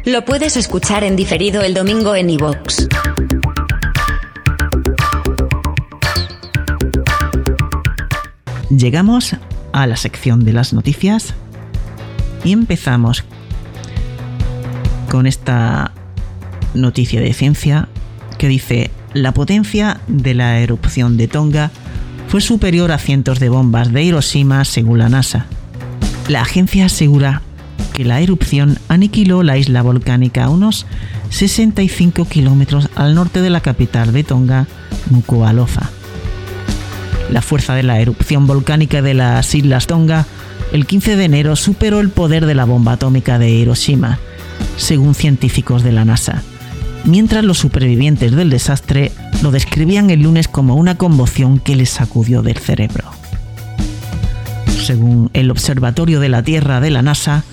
[0.07, 2.89] Lo puedes escuchar en diferido el domingo en iVox.
[8.71, 9.37] Llegamos
[9.75, 11.35] a la sección de las noticias
[12.43, 13.27] y empezamos
[15.11, 15.91] con esta
[16.73, 17.89] noticia de ciencia
[18.39, 21.73] que dice la potencia de la erupción de Tonga
[22.29, 25.47] fue superior a cientos de bombas de Hiroshima según la NASA.
[26.29, 27.43] La agencia asegura
[27.93, 30.87] que la erupción aniquiló la isla volcánica a unos
[31.31, 34.69] 65 kilómetros al norte de la capital de Tonga,
[35.11, 35.91] Nuku'alofa.
[37.33, 40.25] La fuerza de la erupción volcánica de las islas Tonga
[40.73, 44.21] el 15 de enero superó el poder de la bomba atómica de Hiroshima
[44.77, 46.43] según científicos de la NASA,
[47.05, 49.13] mientras los supervivientes del desastre
[49.43, 53.05] lo describían el lunes como una conmoción que les sacudió del cerebro.
[54.67, 57.45] Según el Observatorio de la Tierra de la NASA,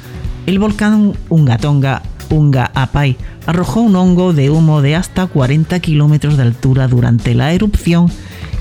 [0.46, 6.44] el volcán Ungatonga Unga Apai arrojó un hongo de humo de hasta 40 kilómetros de
[6.44, 8.12] altura durante la erupción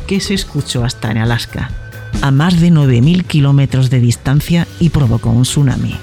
[0.06, 1.70] que se escuchó hasta en Alaska,
[2.22, 5.96] a más de 9.000 kilómetros de distancia y provocó un tsunami.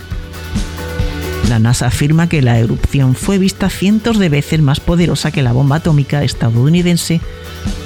[1.50, 5.52] La NASA afirma que la erupción fue vista cientos de veces más poderosa que la
[5.54, 7.22] bomba atómica estadounidense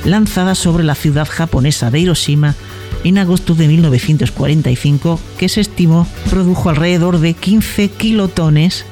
[0.05, 2.55] lanzada sobre la ciudad japonesa de Hiroshima
[3.03, 8.86] en agosto de 1945, que se estimó produjo alrededor de 15 kilotones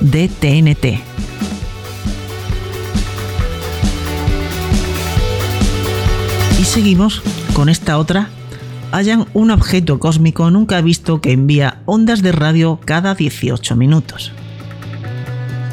[0.00, 1.00] de TNT.
[6.60, 8.30] Y seguimos con esta otra.
[8.94, 14.30] Hallan un objeto cósmico nunca visto que envía ondas de radio cada 18 minutos.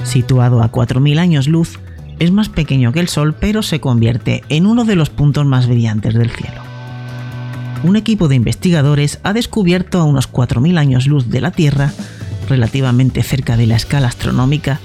[0.04, 1.78] Situado a 4.000 años luz,
[2.18, 5.68] es más pequeño que el Sol, pero se convierte en uno de los puntos más
[5.68, 6.64] brillantes del cielo.
[7.84, 11.94] Un equipo de investigadores ha descubierto a unos 4.000 años luz de la Tierra
[12.50, 14.80] relativamente cerca de la escala astronómica,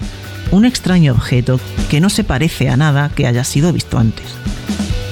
[0.51, 1.59] un extraño objeto
[1.89, 4.27] que no se parece a nada que haya sido visto antes.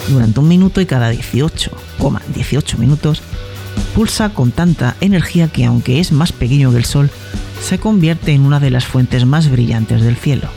[0.09, 3.22] Durante un minuto y cada 18,18 minutos,
[3.94, 7.11] pulsa con tanta energía que aunque es más pequeño que el Sol,
[7.62, 10.48] se convierte en una de las fuentes más brillantes del cielo.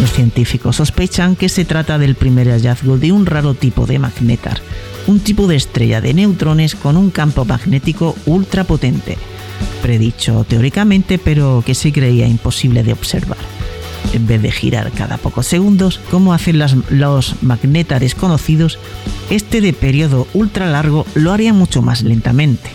[0.00, 4.60] Los científicos sospechan que se trata del primer hallazgo de un raro tipo de magnetar,
[5.06, 9.18] un tipo de estrella de neutrones con un campo magnético ultra potente,
[9.82, 13.59] predicho teóricamente pero que se creía imposible de observar.
[14.12, 18.78] En vez de girar cada pocos segundos, como hacen los magnétares conocidos,
[19.30, 22.70] este de periodo ultra largo lo haría mucho más lentamente.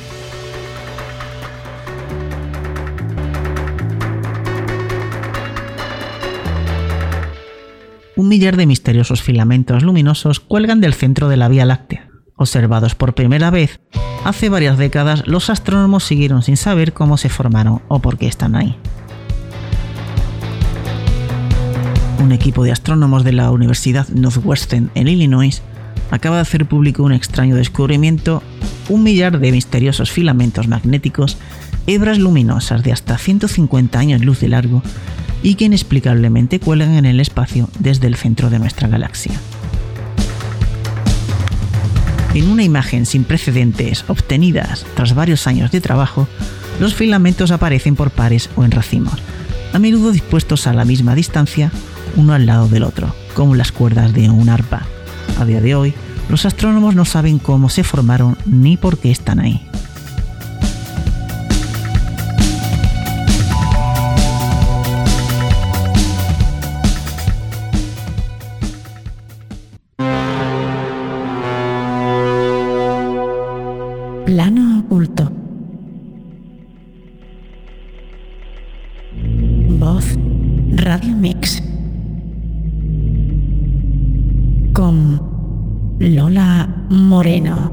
[8.16, 12.10] Un millar de misteriosos filamentos luminosos cuelgan del centro de la Vía Láctea.
[12.38, 13.80] Observados por primera vez
[14.26, 18.56] Hace varias décadas los astrónomos siguieron sin saber cómo se formaron o por qué están
[18.56, 18.76] ahí.
[22.20, 25.62] Un equipo de astrónomos de la Universidad Northwestern en Illinois
[26.12, 28.42] acaba de hacer público un extraño descubrimiento,
[28.90, 31.38] un millar de misteriosos filamentos magnéticos,
[31.88, 34.82] hebras luminosas de hasta 150 años luz de largo
[35.44, 39.34] y que inexplicablemente cuelgan en el espacio desde el centro de nuestra galaxia.
[42.34, 46.28] En una imagen sin precedentes obtenidas tras varios años de trabajo,
[46.80, 49.22] los filamentos aparecen por pares o en racimos,
[49.72, 51.72] a menudo dispuestos a la misma distancia,
[52.16, 54.84] uno al lado del otro, como las cuerdas de un arpa.
[55.40, 55.94] A día de hoy,
[56.30, 59.68] los astrónomos no saben cómo se formaron ni por qué están ahí.
[74.26, 75.35] Plano oculto.
[87.16, 87.72] Moreno.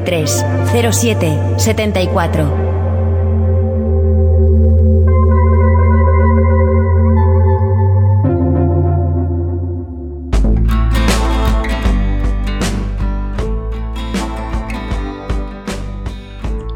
[0.02, 2.65] 03 07 74.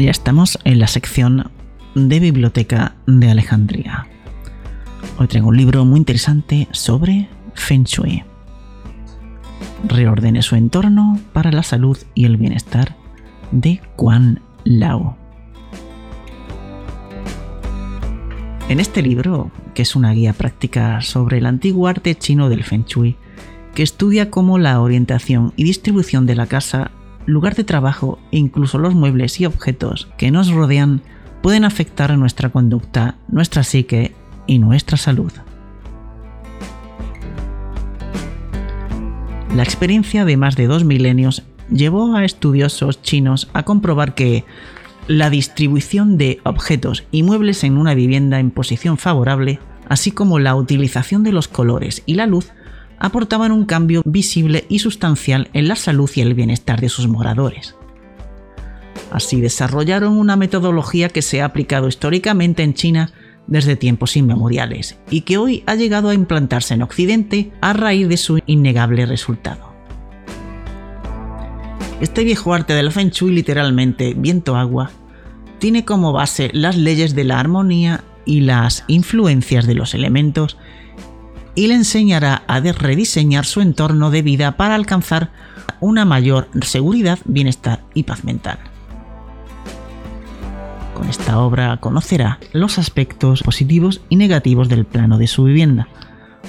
[0.00, 1.50] Ya estamos en la sección
[1.94, 4.06] de Biblioteca de Alejandría.
[5.18, 8.24] Hoy traigo un libro muy interesante sobre Feng Shui
[9.84, 12.96] reordene su entorno para la salud y el bienestar
[13.50, 15.16] de Quan Lao.
[18.68, 22.84] En este libro, que es una guía práctica sobre el antiguo arte chino del Feng
[22.84, 23.16] Shui,
[23.74, 26.92] que estudia cómo la orientación y distribución de la casa,
[27.26, 31.02] lugar de trabajo e incluso los muebles y objetos que nos rodean
[31.42, 34.14] pueden afectar a nuestra conducta, nuestra psique
[34.46, 35.32] y nuestra salud.
[39.54, 44.44] La experiencia de más de dos milenios llevó a estudiosos chinos a comprobar que
[45.08, 49.58] la distribución de objetos y muebles en una vivienda en posición favorable,
[49.88, 52.52] así como la utilización de los colores y la luz,
[53.00, 57.74] aportaban un cambio visible y sustancial en la salud y el bienestar de sus moradores.
[59.10, 63.12] Así desarrollaron una metodología que se ha aplicado históricamente en China
[63.46, 68.16] desde tiempos inmemoriales y que hoy ha llegado a implantarse en Occidente a raíz de
[68.16, 69.70] su innegable resultado.
[72.00, 74.90] Este viejo arte del Feng Shui, literalmente viento-agua,
[75.58, 80.56] tiene como base las leyes de la armonía y las influencias de los elementos
[81.60, 85.30] y le enseñará a rediseñar su entorno de vida para alcanzar
[85.78, 88.58] una mayor seguridad, bienestar y paz mental.
[90.94, 95.86] Con esta obra conocerá los aspectos positivos y negativos del plano de su vivienda,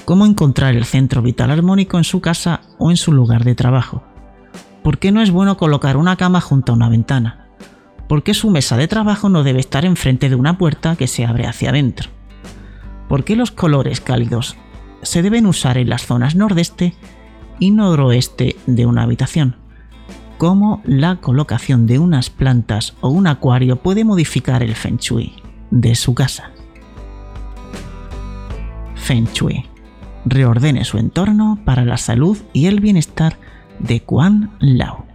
[0.06, 4.02] cómo encontrar el centro vital armónico en su casa o en su lugar de trabajo.
[4.82, 7.48] ¿Por qué no es bueno colocar una cama junto a una ventana?
[8.08, 11.26] ¿Por qué su mesa de trabajo no debe estar enfrente de una puerta que se
[11.26, 12.08] abre hacia adentro?
[13.10, 14.56] ¿Por qué los colores cálidos
[15.02, 16.94] se deben usar en las zonas nordeste
[17.58, 19.56] y noroeste de una habitación?
[20.38, 25.34] ¿Cómo la colocación de unas plantas o un acuario puede modificar el feng shui
[25.70, 26.50] de su casa?
[28.96, 29.66] Feng Shui
[30.24, 33.36] reordene su entorno para la salud y el bienestar
[33.80, 35.11] de Quan Lao.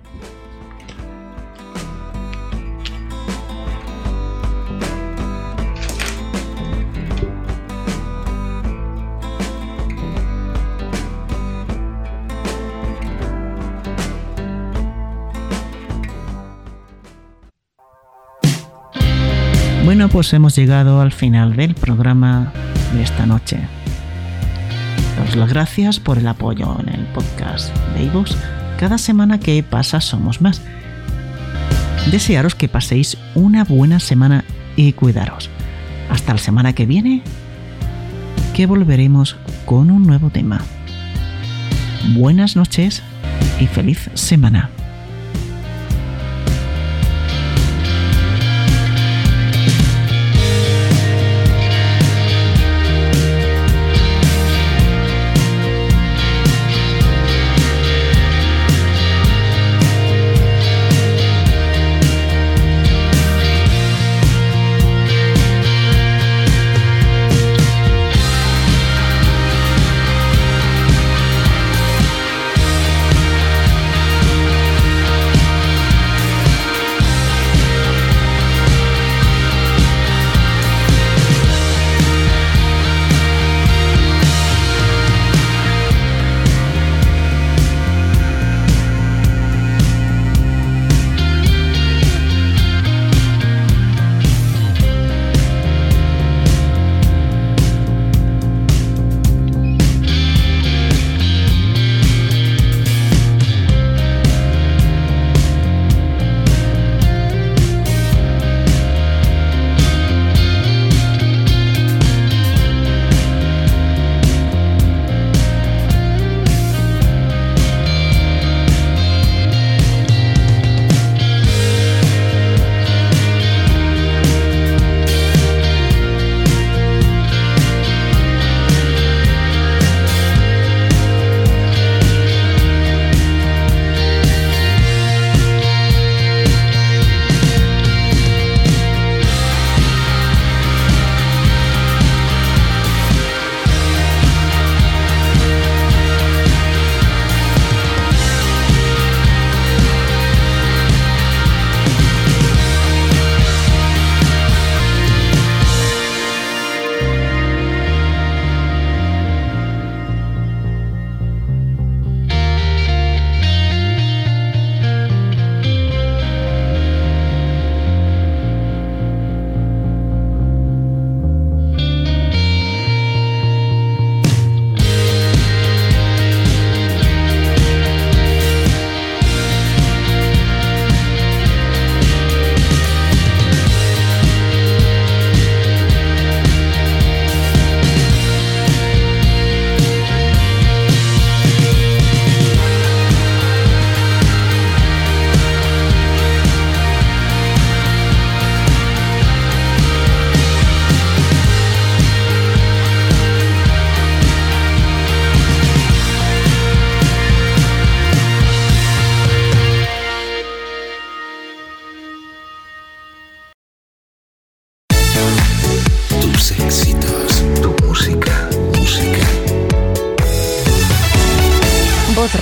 [20.11, 22.51] Pues hemos llegado al final del programa
[22.93, 23.59] de esta noche.
[25.15, 28.35] Daros las gracias por el apoyo en el podcast de Ivos.
[28.79, 30.61] Cada semana que pasa somos más.
[32.09, 34.43] Desearos que paséis una buena semana
[34.75, 35.49] y cuidaros.
[36.09, 37.21] Hasta la semana que viene,
[38.55, 39.35] que volveremos
[39.65, 40.61] con un nuevo tema.
[42.15, 43.03] Buenas noches
[43.59, 44.71] y feliz semana.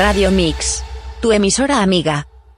[0.05, 0.83] Radio Mix,
[1.19, 2.27] tu emisora amiga.